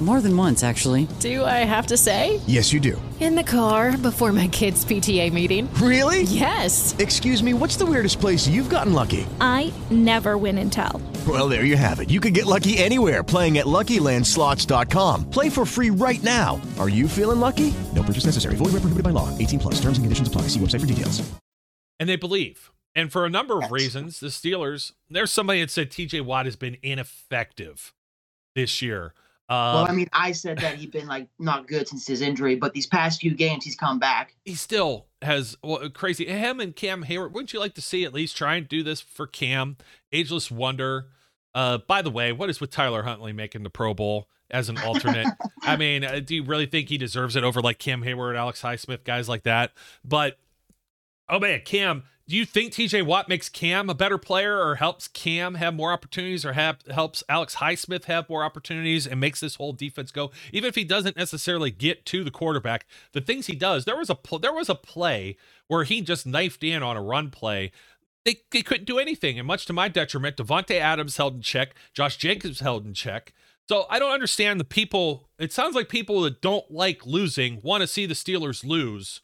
[0.00, 1.06] More than once, actually.
[1.20, 2.40] Do I have to say?
[2.46, 3.00] Yes, you do.
[3.20, 5.68] In the car before my kids' PTA meeting.
[5.74, 6.22] Really?
[6.22, 6.96] Yes.
[6.98, 9.26] Excuse me, what's the weirdest place you've gotten lucky?
[9.42, 11.02] I never win and tell.
[11.28, 12.08] Well, there you have it.
[12.08, 15.28] You can get lucky anywhere playing at LuckyLandSlots.com.
[15.28, 16.58] Play for free right now.
[16.78, 17.74] Are you feeling lucky?
[17.94, 18.54] No purchase necessary.
[18.56, 19.28] Void where prohibited by law.
[19.36, 19.74] 18 plus.
[19.74, 20.42] Terms and conditions apply.
[20.48, 21.22] See website for details.
[21.98, 25.90] and they believe And for a number of reasons, the Steelers, there's somebody that said
[25.90, 27.92] TJ Watt has been ineffective
[28.54, 29.12] this year.
[29.50, 32.72] Well, I mean, I said that he'd been like not good since his injury, but
[32.72, 34.36] these past few games he's come back.
[34.44, 36.26] He still has well, crazy.
[36.26, 37.32] Him and Cam Heyward.
[37.32, 39.76] Wouldn't you like to see at least try and do this for Cam?
[40.12, 41.08] Ageless wonder.
[41.52, 44.78] Uh, by the way, what is with Tyler Huntley making the Pro Bowl as an
[44.78, 45.26] alternate?
[45.62, 48.62] I mean, uh, do you really think he deserves it over like Cam Heyward, Alex
[48.62, 49.72] Highsmith, guys like that?
[50.04, 50.38] But
[51.28, 55.08] oh man, Cam, do you think TJ Watt makes Cam a better player or helps
[55.08, 59.56] Cam have more opportunities or have, helps Alex Highsmith have more opportunities and makes this
[59.56, 60.30] whole defense go?
[60.52, 64.10] Even if he doesn't necessarily get to the quarterback, the things he does, there was
[64.10, 67.72] a there was a play where he just knifed in on a run play.
[68.24, 71.74] They, they couldn't do anything, and much to my detriment, Davante Adams held in check,
[71.94, 73.32] Josh Jacobs held in check.
[73.68, 75.28] So I don't understand the people.
[75.40, 79.20] It sounds like people that don't like losing want to see the Steelers lose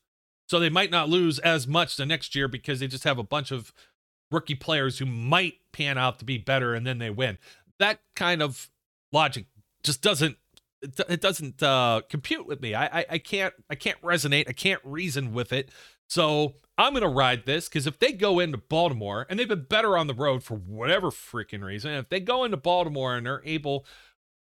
[0.47, 3.23] so they might not lose as much the next year because they just have a
[3.23, 3.73] bunch of
[4.31, 7.39] rookie players who might pan out to be better and then they win.
[7.79, 8.71] That kind of
[9.13, 9.47] logic
[9.83, 10.37] just doesn't
[10.83, 12.75] it doesn't uh, compute with me.
[12.75, 14.49] I, I I can't I can't resonate.
[14.49, 15.71] I can't reason with it.
[16.07, 19.97] So I'm gonna ride this because if they go into Baltimore and they've been better
[19.97, 23.87] on the road for whatever freaking reason, if they go into Baltimore and they're able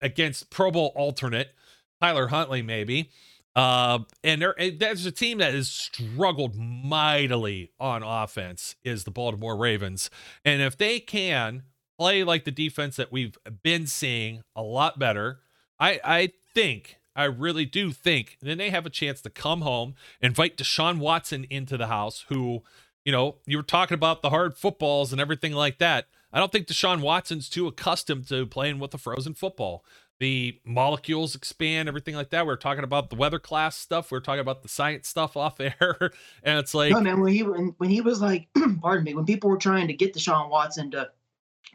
[0.01, 1.55] against Pro Bowl alternate
[2.01, 3.11] Tyler Huntley maybe
[3.57, 9.57] uh, and there, there's a team that has struggled mightily on offense is the Baltimore
[9.57, 10.11] Ravens.
[10.45, 11.63] And if they can
[11.99, 15.41] play like the defense that we've been seeing a lot better,
[15.81, 19.95] I, I think, I really do think, then they have a chance to come home,
[20.21, 22.63] invite Deshaun Watson into the house, who,
[23.07, 26.09] you know, you were talking about the hard footballs and everything like that.
[26.31, 29.83] I don't think Deshaun Watson's too accustomed to playing with a frozen football
[30.19, 32.47] the molecules expand, everything like that.
[32.47, 34.11] We are talking about the weather class stuff.
[34.11, 36.13] We are talking about the science stuff off air,
[36.43, 38.49] and it's like, no man, when he when, when he was like,
[38.81, 41.11] pardon me, when people were trying to get the Deshaun Watson to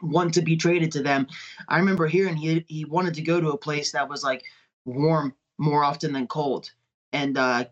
[0.02, 1.26] want to be traded to them,
[1.68, 4.42] I remember hearing he he wanted to go to a place that was like
[4.84, 6.70] warm more often than cold.
[7.12, 7.64] And uh,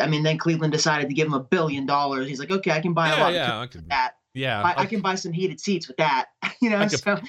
[0.00, 2.26] I mean, then Cleveland decided to give him a billion dollars.
[2.26, 4.14] He's like, okay, I can buy yeah, a lot yeah, of that.
[4.34, 6.26] Yeah, I, I, can buy some heated seats with that.
[6.60, 7.20] You know, could, so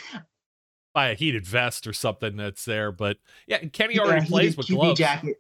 [1.00, 2.92] buy a heated vest or something that's there.
[2.92, 5.00] But yeah, Kenny yeah, already plays with QB gloves.
[5.00, 5.38] Jacket.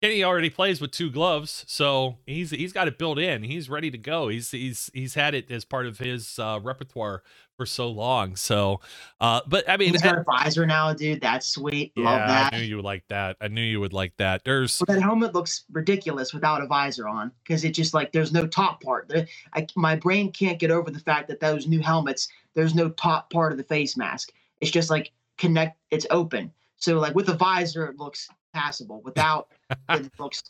[0.00, 3.44] Kenny already plays with two gloves, so he's he's got it built in.
[3.44, 4.28] He's ready to go.
[4.28, 7.22] He's he's he's had it as part of his uh, repertoire
[7.56, 8.34] for so long.
[8.34, 8.80] So,
[9.20, 11.20] uh, but I mean, he's got a visor now, dude.
[11.20, 11.92] That's sweet.
[11.94, 12.54] Yeah, Love that.
[12.54, 13.36] I knew you would like that.
[13.40, 14.42] I knew you would like that.
[14.44, 18.32] There's but that helmet looks ridiculous without a visor on because it just like there's
[18.32, 19.08] no top part.
[19.08, 22.90] There, I, my brain can't get over the fact that those new helmets there's no
[22.90, 24.32] top part of the face mask.
[24.62, 25.76] It's just like connect.
[25.90, 26.52] It's open.
[26.76, 29.02] So like with a visor, it looks passable.
[29.02, 29.48] Without,
[29.90, 30.42] it looks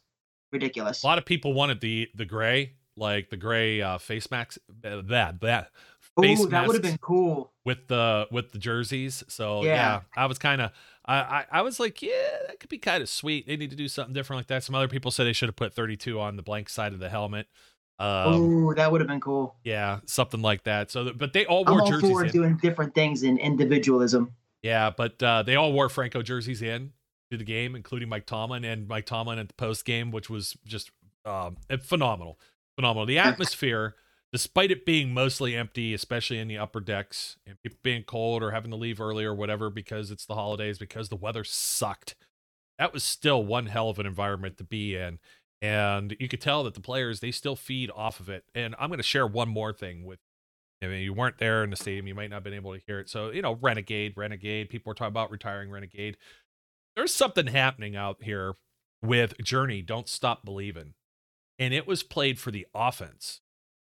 [0.53, 1.03] ridiculous.
[1.03, 4.59] A lot of people wanted the the gray, like the gray uh, face mask.
[4.85, 5.71] Uh, that that.
[6.15, 9.25] Oh, that would have been cool with the with the jerseys.
[9.29, 9.75] So Yeah.
[9.75, 10.73] yeah, I was kind of
[11.07, 12.11] I, I I was like, yeah,
[12.49, 13.47] that could be kind of sweet.
[13.47, 14.63] They need to do something different like that.
[14.63, 17.09] Some other people said they should have put 32 on the blank side of the
[17.09, 17.47] helmet.
[18.03, 19.55] Um, Ooh, that would have been cool.
[19.63, 20.91] yeah, something like that.
[20.91, 22.11] So, but they all wore I'm all jerseys.
[22.11, 22.33] for in.
[22.33, 24.35] doing different things in individualism.
[24.61, 26.93] Yeah, but uh, they all wore Franco jerseys in
[27.31, 30.57] to the game, including Mike Tomlin and Mike Tomlin at the post game, which was
[30.65, 30.91] just
[31.25, 32.41] um, phenomenal,
[32.75, 33.07] phenomenal.
[33.07, 33.95] The atmosphere,
[34.33, 38.51] despite it being mostly empty, especially in the upper decks, and people being cold or
[38.51, 42.17] having to leave early or whatever because it's the holidays, because the weather sucked.
[42.79, 45.21] That was still one hell of an environment to be in.
[45.63, 48.45] And you could tell that the players, they still feed off of it.
[48.55, 50.19] And I'm going to share one more thing with
[50.83, 52.09] I mean, you weren't there in the stadium.
[52.09, 53.09] You might not have been able to hear it.
[53.09, 54.69] So, you know, Renegade, Renegade.
[54.69, 56.17] People were talking about retiring Renegade.
[56.97, 58.55] There's something happening out here
[59.01, 60.95] with Journey, Don't Stop Believing.
[61.59, 63.41] And it was played for the offense.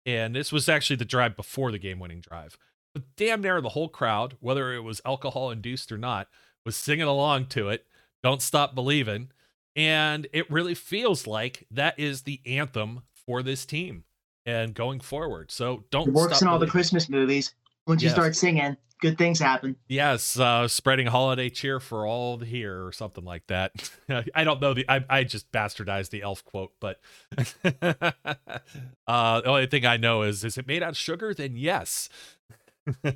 [0.05, 2.57] And this was actually the drive before the game winning drive.
[2.93, 6.27] But damn near the whole crowd, whether it was alcohol induced or not,
[6.65, 7.85] was singing along to it.
[8.21, 9.31] Don't Stop Believing.
[9.75, 14.03] And it really feels like that is the anthem for this team
[14.45, 15.51] and going forward.
[15.51, 16.67] So don't It works stop in all the.
[16.67, 17.53] Christmas movies.
[17.87, 19.75] Once you start singing, good things happen.
[19.87, 23.91] Yes, uh, spreading holiday cheer for all here or something like that.
[24.35, 24.85] I don't know the.
[24.87, 26.99] I, I just bastardized the elf quote, but
[27.37, 31.33] uh, the only thing I know is is it made out of sugar?
[31.33, 32.09] Then yes.
[33.03, 33.11] I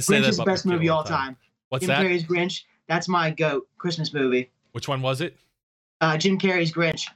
[0.00, 1.36] say Grinch that is the best movie all the time.
[1.68, 2.04] What's Jim that?
[2.04, 2.62] Carrey's Grinch.
[2.88, 4.50] That's my goat Christmas movie.
[4.74, 5.36] Which one was it?
[6.00, 7.08] Uh, Jim Carrey's Grinch.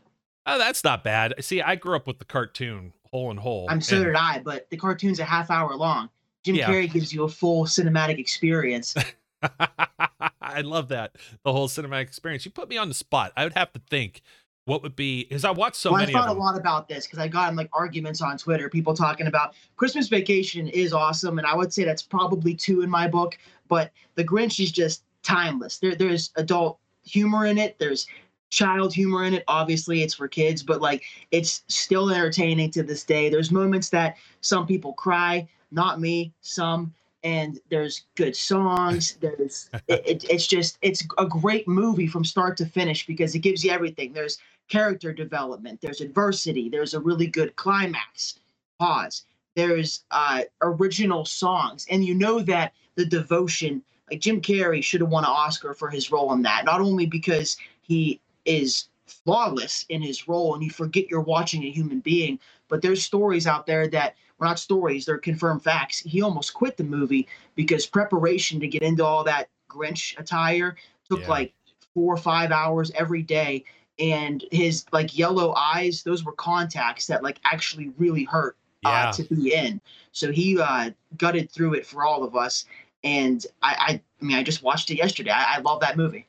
[0.47, 1.35] Oh, that's not bad.
[1.41, 3.67] See, I grew up with the cartoon Hole and Hole.
[3.69, 6.09] I'm so and- did I, but the cartoon's a half hour long.
[6.45, 6.69] Jim Yeah.
[6.69, 8.95] Carrey gives you a full cinematic experience.
[10.41, 12.45] I love that the whole cinematic experience.
[12.45, 13.33] You put me on the spot.
[13.37, 14.23] I would have to think
[14.67, 15.25] what would be?
[15.25, 16.15] Because I watched so well, many.
[16.15, 18.69] I thought a lot about this because I got in like arguments on Twitter.
[18.69, 22.91] People talking about Christmas Vacation is awesome, and I would say that's probably two in
[22.91, 23.37] my book.
[23.67, 25.79] But The Grinch is just timeless.
[25.79, 26.79] There, there's adult
[27.09, 27.79] humor in it.
[27.79, 28.07] There's
[28.51, 29.45] child humor in it.
[29.49, 33.29] Obviously, it's for kids, but like it's still entertaining to this day.
[33.29, 36.95] There's moments that some people cry, not me, some.
[37.25, 39.17] And there's good songs.
[39.21, 43.41] There's it, it, it's just it's a great movie from start to finish because it
[43.41, 44.13] gives you everything.
[44.13, 44.39] There's
[44.69, 45.81] character development.
[45.81, 46.69] There's adversity.
[46.69, 48.39] There's a really good climax.
[48.79, 49.25] Pause.
[49.57, 53.83] There's uh, original songs, and you know that the devotion.
[54.11, 56.65] Like Jim Carrey should have won an Oscar for his role in that.
[56.65, 61.71] Not only because he is flawless in his role and you forget you're watching a
[61.71, 62.39] human being
[62.69, 66.77] but there's stories out there that were not stories they're confirmed facts he almost quit
[66.77, 70.77] the movie because preparation to get into all that grinch attire
[71.09, 71.29] took Yeah.
[71.29, 71.55] like
[71.95, 73.65] four or five hours every day
[73.99, 79.09] and his like yellow eyes those were contacts that like actually really hurt Yeah.
[79.09, 79.81] uh, to be in
[80.13, 82.67] so he uh gutted through it for all of us
[83.09, 86.27] and i i, I mean i just watched it yesterday I, I love that movie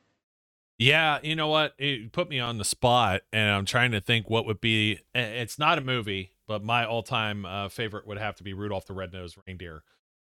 [0.79, 1.73] Yeah, you know what?
[1.77, 5.01] It put me on the spot, and I'm trying to think what would be.
[5.13, 8.93] It's not a movie, but my all-time uh, favorite would have to be Rudolph the
[8.93, 9.83] Red-Nosed Reindeer.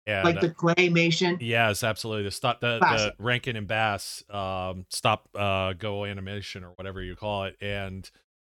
[0.06, 2.24] And like the claymation yes, absolutely.
[2.24, 7.16] The stop the, the Rankin and Bass um, stop uh, go animation or whatever you
[7.16, 8.10] call it, and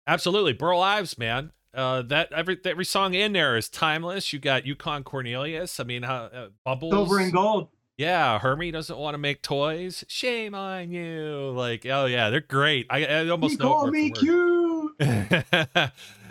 [0.06, 1.52] absolutely Burl Ives, man.
[1.74, 4.32] Uh, that every every song in there is timeless.
[4.32, 5.80] You got Yukon Cornelius.
[5.80, 10.04] I mean, uh, Bubbles, silver and gold yeah, Hermie doesn't want to make toys.
[10.08, 11.52] Shame on you.
[11.54, 12.86] Like, oh yeah, they're great.
[12.90, 14.72] I, I almost you know call me cute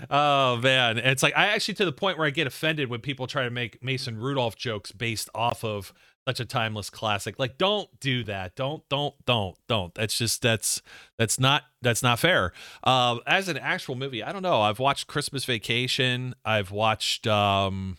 [0.10, 3.28] oh man, it's like I actually to the point where I get offended when people
[3.28, 5.94] try to make Mason Rudolph jokes based off of
[6.28, 7.40] such a timeless classic.
[7.40, 8.56] Like, don't do that.
[8.56, 9.94] Don't, don't, don't, don't.
[9.96, 10.82] That's just that's
[11.18, 12.54] that's not that's not fair.
[12.84, 14.62] Uh, as an actual movie, I don't know.
[14.62, 16.36] I've watched Christmas Vacation.
[16.46, 17.98] I've watched um,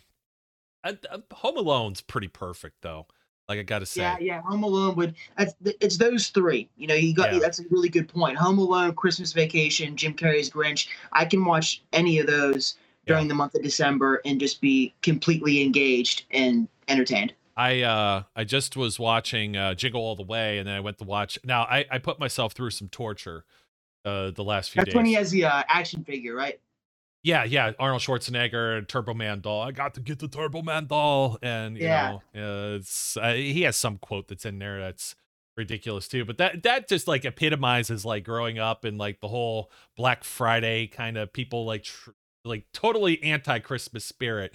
[0.85, 3.07] I, I- Home Alone's pretty perfect though.
[3.53, 4.41] Like I gotta say, Yeah, yeah.
[4.43, 5.15] Home Alone would.
[5.37, 6.71] That's, it's those three.
[6.77, 7.35] You know, you got.
[7.35, 7.39] Yeah.
[7.39, 8.39] That's a really good point.
[8.39, 10.89] Home Alone, Christmas Vacation, Jim Carrey's Grinch.
[11.13, 12.77] I can watch any of those
[13.07, 17.35] during the month of December and just be completely engaged and entertained.
[17.59, 20.97] I uh I just was watching uh Jingle All the Way and then I went
[20.99, 23.45] to watch now I I put myself through some torture
[24.07, 24.97] uh the last few That's days.
[24.97, 26.59] when he has the uh, action figure, right?
[27.23, 29.63] Yeah, yeah, Arnold Schwarzenegger, Turbo Man doll.
[29.63, 32.19] I got to get the Turbo Man doll and you Yeah.
[32.35, 35.15] know, uh, it's uh, he has some quote that's in there that's
[35.57, 39.71] ridiculous too, but that that just like epitomizes like growing up and like the whole
[39.97, 42.11] Black Friday kind of people like tr-
[42.45, 44.53] like totally anti-Christmas spirit.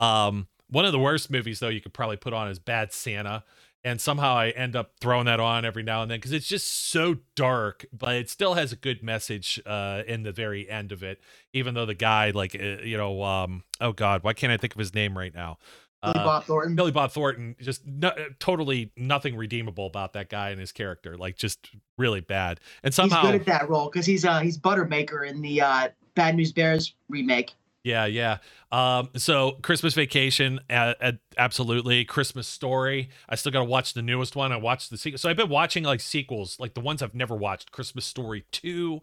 [0.00, 3.44] Um one of the worst movies though you could probably put on is Bad Santa
[3.84, 6.90] and somehow I end up throwing that on every now and then because it's just
[6.90, 11.02] so dark, but it still has a good message uh, in the very end of
[11.02, 11.20] it.
[11.52, 14.74] Even though the guy, like, uh, you know, um, oh god, why can't I think
[14.74, 15.58] of his name right now?
[16.02, 16.76] Billy Uh, Bob Thornton.
[16.76, 21.36] Billy Bob Thornton, just no, totally nothing redeemable about that guy and his character, like
[21.36, 22.60] just really bad.
[22.82, 25.88] And somehow, he's good at that role because he's uh he's Buttermaker in the uh,
[26.14, 27.52] Bad News Bears remake.
[27.82, 28.38] Yeah, yeah.
[28.70, 32.04] Um, so Christmas Vacation, uh, uh, absolutely.
[32.04, 33.08] Christmas Story.
[33.28, 34.52] I still got to watch the newest one.
[34.52, 35.18] I watched the sequel.
[35.18, 37.72] So I've been watching like sequels, like the ones I've never watched.
[37.72, 39.00] Christmas Story Two.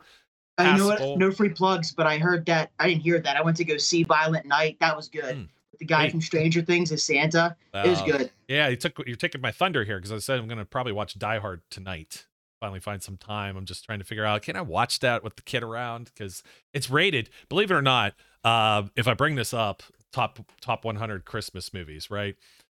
[0.59, 3.35] I know what, no free plugs, but I heard that I didn't hear that.
[3.35, 4.77] I went to go see Violent Night.
[4.79, 5.49] That was good.
[5.71, 6.11] With the guy Wait.
[6.11, 7.55] from Stranger Things is Santa.
[7.73, 8.31] it was Uh, good.
[8.47, 11.17] Yeah, you took you're taking my thunder here because I said I'm gonna probably watch
[11.17, 12.26] Die Hard tonight.
[12.59, 13.55] Finally find some time.
[13.55, 16.43] I'm just trying to figure out can I watch that with the kid around because
[16.73, 17.29] it's rated.
[17.49, 22.09] Believe it or not, uh, if I bring this up, top top 100 Christmas movies,
[22.09, 22.35] right?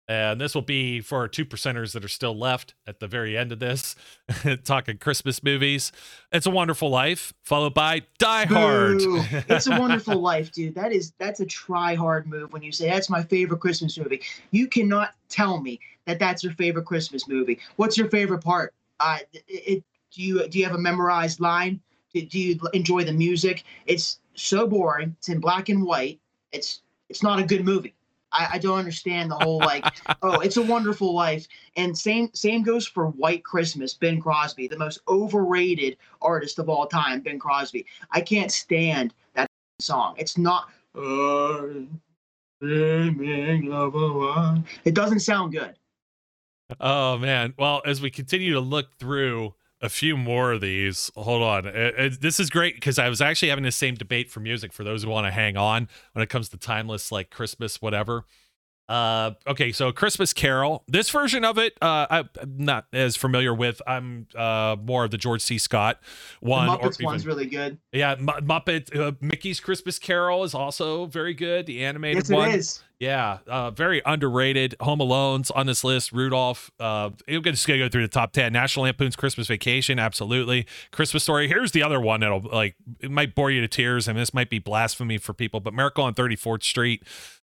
[0.10, 3.38] And this will be for our two percenters that are still left at the very
[3.38, 3.94] end of this,
[4.64, 5.92] talking Christmas movies.
[6.32, 9.00] It's a Wonderful Life, followed by Die Hard.
[9.00, 9.22] Boo.
[9.50, 10.76] it's a wonderful life, dude.
[10.76, 14.22] That is that's a try hard move when you say that's my favorite Christmas movie.
[14.52, 17.60] You cannot tell me that that's your favorite Christmas movie.
[17.76, 18.74] What's your favorite part?
[19.00, 21.80] Uh, it, do you do you have a memorized line?
[22.14, 23.64] Do, do you enjoy the music?
[23.86, 25.16] It's so boring.
[25.20, 26.20] It's in black and white.
[26.52, 27.94] It's it's not a good movie.
[28.32, 29.86] I, I don't understand the whole like
[30.22, 34.78] oh it's a wonderful life and same same goes for White Christmas Bing Crosby the
[34.78, 39.48] most overrated artist of all time Bing Crosby I can't stand that
[39.80, 41.68] song it's not uh,
[42.62, 45.76] dreaming of a it doesn't sound good
[46.80, 47.54] Oh man.
[47.58, 51.68] Well, as we continue to look through a few more of these, hold on.
[51.68, 54.74] Uh, uh, this is great because I was actually having the same debate for music
[54.74, 58.26] for those who want to hang on when it comes to timeless like Christmas whatever.
[58.90, 60.84] Uh, okay, so Christmas Carol.
[60.88, 63.82] This version of it, uh, I'm not as familiar with.
[63.86, 65.58] I'm uh more of the George C.
[65.58, 66.00] Scott
[66.40, 66.68] one.
[66.68, 67.78] the or Muppets even- one's really good.
[67.92, 71.66] yeah, M- Muppet uh, Mickey's Christmas Carol is also very good.
[71.66, 72.50] The animated Yes, it one.
[72.52, 72.84] is.
[73.00, 74.74] Yeah, uh, very underrated.
[74.80, 76.12] Home Alone's on this list.
[76.12, 76.72] Rudolph.
[76.80, 78.54] Uh, you're just gonna go through the top ten.
[78.54, 80.66] National Lampoon's Christmas Vacation, absolutely.
[80.92, 81.48] Christmas Story.
[81.48, 84.34] Here's the other one that'll like it might bore you to tears, I and this
[84.34, 87.04] might be blasphemy for people, but Miracle on 34th Street.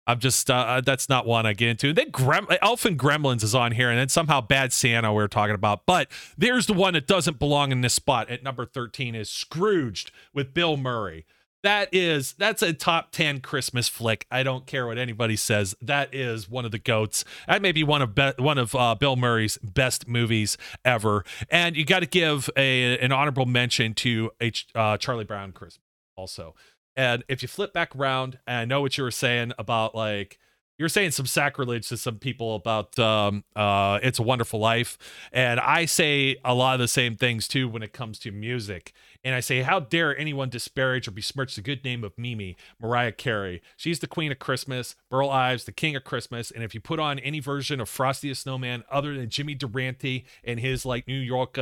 [0.08, 1.94] I'm just uh, that's not one I get into.
[1.94, 5.28] Then Grem- Elf and Gremlins is on here, and then somehow Bad Santa we are
[5.28, 5.86] talking about.
[5.86, 10.12] But there's the one that doesn't belong in this spot at number 13 is Scrooged
[10.34, 11.26] with Bill Murray.
[11.64, 14.28] That is that's a top 10 Christmas flick.
[14.30, 15.74] I don't care what anybody says.
[15.82, 17.26] That is one of the goats.
[17.48, 21.26] That may be one of be- one of uh, Bill Murray's best movies ever.
[21.50, 24.30] And you got to give a an honorable mention to
[24.76, 25.82] uh, Charlie Brown Christmas
[26.16, 26.54] also.
[26.96, 30.40] And if you flip back around, and I know what you were saying about like
[30.78, 34.98] you're saying some sacrilege to some people about um uh it's a wonderful life.
[35.32, 38.94] And i say a lot of the same things too when it comes to music.
[39.24, 43.12] And i say how dare anyone disparage or besmirch the good name of mimi mariah
[43.14, 43.62] carey.
[43.78, 46.52] She's the queen of christmas burl ives the king of christmas.
[46.52, 50.26] And if you put on any version of frosty the snowman other than jimmy durante
[50.44, 51.58] and his like new york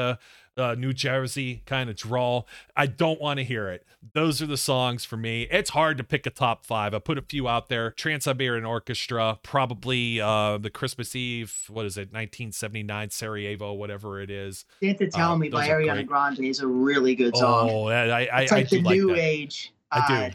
[0.58, 2.48] uh, New Jersey kind of drawl.
[2.76, 3.86] I don't want to hear it.
[4.14, 5.44] Those are the songs for me.
[5.50, 6.94] It's hard to pick a top five.
[6.94, 7.92] I put a few out there.
[7.92, 11.56] Trans Siberian Orchestra, probably uh, the Christmas Eve.
[11.70, 12.12] What is it?
[12.14, 14.66] 1979 Sarajevo, whatever it is.
[14.82, 16.08] Santa Tell Uh, Me by Ariana great.
[16.08, 17.70] Grande is a really good song.
[17.72, 19.18] Oh, I, I, I, it's like I the like new that.
[19.20, 20.14] age I do.
[20.14, 20.30] uh,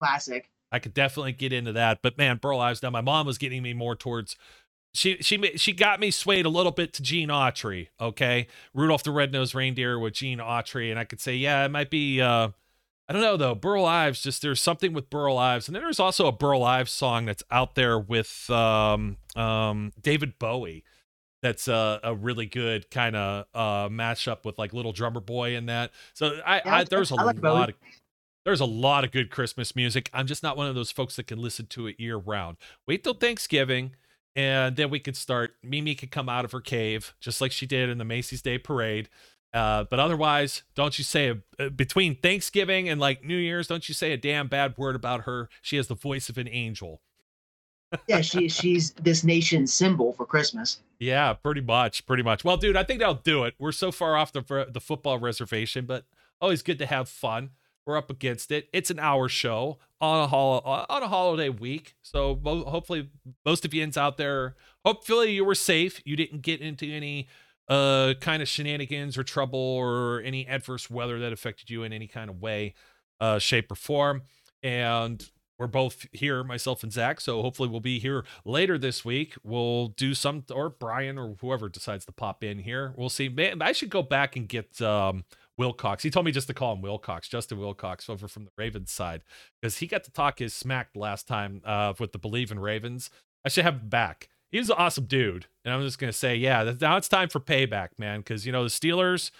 [0.00, 0.48] classic.
[0.72, 2.00] I could definitely get into that.
[2.00, 2.82] But man, Burl Ives.
[2.82, 4.36] Now my mom was getting me more towards.
[4.92, 7.88] She she she got me swayed a little bit to Gene Autry.
[8.00, 11.90] Okay, Rudolph the Red-Nosed Reindeer with Gene Autry, and I could say yeah, it might
[11.90, 12.20] be.
[12.20, 12.48] uh
[13.08, 13.54] I don't know though.
[13.56, 16.92] Burl Ives, just there's something with Burl Ives, and then there's also a Burl Ives
[16.92, 20.84] song that's out there with um um David Bowie.
[21.42, 25.66] That's a, a really good kind of uh mashup with like Little Drummer Boy in
[25.66, 25.90] that.
[26.14, 27.50] So I, Yeah, I there's a I like Bowie.
[27.50, 27.74] lot of
[28.44, 30.10] there's a lot of good Christmas music.
[30.12, 32.56] I'm just not one of those folks that can listen to it year round.
[32.86, 33.94] Wait till Thanksgiving,
[34.36, 35.52] and then we could start.
[35.62, 38.58] Mimi could come out of her cave, just like she did in the Macy's Day
[38.58, 39.08] Parade.
[39.52, 43.94] Uh, but otherwise, don't you say a, between Thanksgiving and like New Year's, don't you
[43.94, 45.48] say a damn bad word about her.
[45.60, 47.00] She has the voice of an angel.
[48.06, 50.80] yeah, she she's this nation's symbol for Christmas.
[51.00, 52.44] Yeah, pretty much, pretty much.
[52.44, 53.54] Well, dude, I think that'll do it.
[53.58, 56.04] We're so far off the the football reservation, but
[56.40, 57.50] always good to have fun.
[57.86, 58.68] We're up against it.
[58.72, 63.10] It's an hour show on a hol- on a holiday week, so mo- hopefully
[63.44, 64.54] most of you out there,
[64.84, 66.00] hopefully you were safe.
[66.04, 67.28] You didn't get into any
[67.68, 72.06] uh kind of shenanigans or trouble or any adverse weather that affected you in any
[72.06, 72.74] kind of way,
[73.20, 74.22] uh, shape or form.
[74.62, 77.20] And we're both here, myself and Zac.
[77.20, 79.34] So hopefully we'll be here later this week.
[79.44, 82.94] We'll do some, or Brian or whoever decides to pop in here.
[82.96, 83.28] We'll see.
[83.28, 85.24] Man, I should go back and get um,
[85.60, 86.02] Wilcox.
[86.02, 89.20] He told me just to call him Wilcox, Justin Wilcox, over from the Ravens side,
[89.60, 93.10] because he got to talk his smack last time uh, with the Believe in Ravens.
[93.44, 94.30] I should have him back.
[94.50, 97.90] He's an awesome dude, and I'm just gonna say, yeah, now it's time for payback,
[97.98, 98.20] man.
[98.20, 99.30] Because you know the Steelers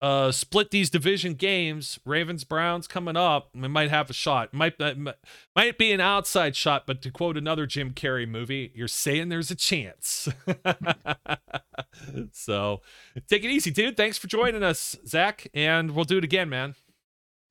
[0.00, 4.80] uh split these division games ravens browns coming up we might have a shot might
[4.80, 4.94] uh,
[5.56, 9.50] might be an outside shot but to quote another jim carrey movie you're saying there's
[9.50, 10.28] a chance
[12.32, 12.80] so
[13.28, 16.76] take it easy dude thanks for joining us zac and we'll do it again man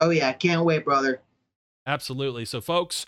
[0.00, 1.20] Oh yeah, can't wait, brother.
[1.86, 2.44] Absolutely.
[2.44, 3.06] So, folks,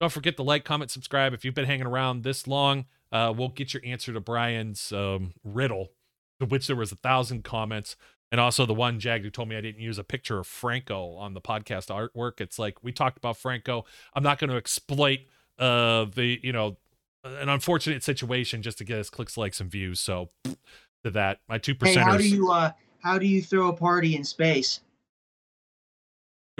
[0.00, 1.32] don't forget to like, comment, subscribe.
[1.32, 5.32] If you've been hanging around this long, uh, we'll get your answer to Brian's um,
[5.42, 5.88] riddle,
[6.38, 7.96] to which there was a thousand comments.
[8.32, 11.14] And also the one Jag who told me I didn't use a picture of Franco
[11.14, 12.40] on the podcast artwork.
[12.40, 13.84] It's like we talked about Franco.
[14.14, 15.20] I'm not going to exploit
[15.58, 16.76] uh, the you know
[17.24, 20.00] an unfortunate situation just to get us clicks, likes, and views.
[20.00, 22.70] So to that, my two Hey, how do you uh
[23.00, 24.80] how do you throw a party in space?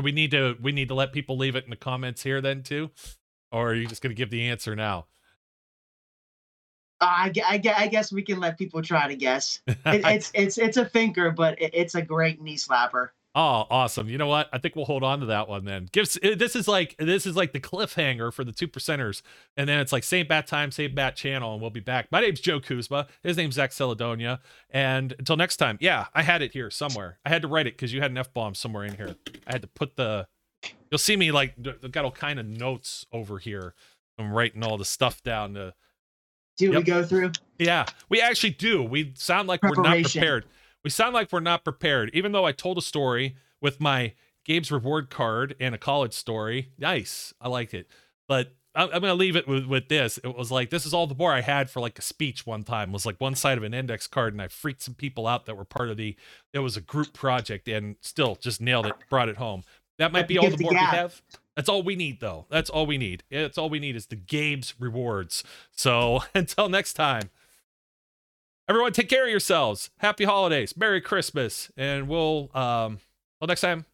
[0.03, 2.63] we need to we need to let people leave it in the comments here then
[2.63, 2.91] too,
[3.53, 5.07] or are you just going to give the answer now?
[7.01, 9.61] I, I, I guess we can let people try to guess.
[9.87, 13.09] It, it's it's it's a thinker, but it, it's a great knee slapper.
[13.35, 14.09] Oh, awesome!
[14.09, 14.49] You know what?
[14.53, 15.89] I think we'll hold on to that one then.
[15.93, 19.23] Gives uh, this is like this is like the cliffhanger for the two percenters,
[19.57, 22.09] and then it's like same bat time, same bat channel, and we'll be back.
[22.11, 23.07] My name's Joe Kuzma.
[23.23, 27.19] His name's Zac Celedonia, and until next time, yeah, I had it here somewhere.
[27.25, 29.15] I had to write it because you had an f bomb somewhere in here.
[29.47, 30.27] I had to put the.
[30.91, 31.55] You'll see me like
[31.91, 33.75] got all kind of notes over here.
[34.19, 35.75] I'm writing all the stuff down to
[36.69, 36.83] What Yep.
[36.83, 37.33] we go through.
[37.59, 38.83] yeah, we actually do.
[38.83, 40.45] We sound like we're not prepared.
[40.85, 44.15] We sound like we're not prepared, even though I told a story with my
[44.47, 46.71] Gabe's reward card and a college story.
[46.79, 47.87] Nice, I liked it.
[48.27, 50.17] But I'm going to leave it with, with this.
[50.19, 52.63] It was like this is all the more I had for like a speech one
[52.63, 52.91] time.
[52.91, 55.45] It was like one side of an index card, and I freaked some people out
[55.47, 56.17] that were part of the.
[56.55, 59.65] It was a group project, and still just nailed it, brought it home.
[60.01, 61.21] That might be all the more we have.
[61.55, 62.47] That's all we need, though.
[62.49, 63.23] That's all we need.
[63.31, 65.45] That's all we need is the Gabe's rewards.
[65.73, 67.29] So until next time,
[68.67, 69.91] everyone, take care of yourselves.
[69.99, 73.01] Happy holidays, Merry Christmas, and we'll um.
[73.41, 73.85] Well, next time,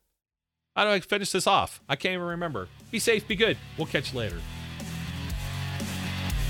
[0.77, 1.81] how do I finish this off?
[1.89, 2.69] I can't even remember.
[2.93, 3.59] Be safe, be good.
[3.77, 4.41] We'll catch you later.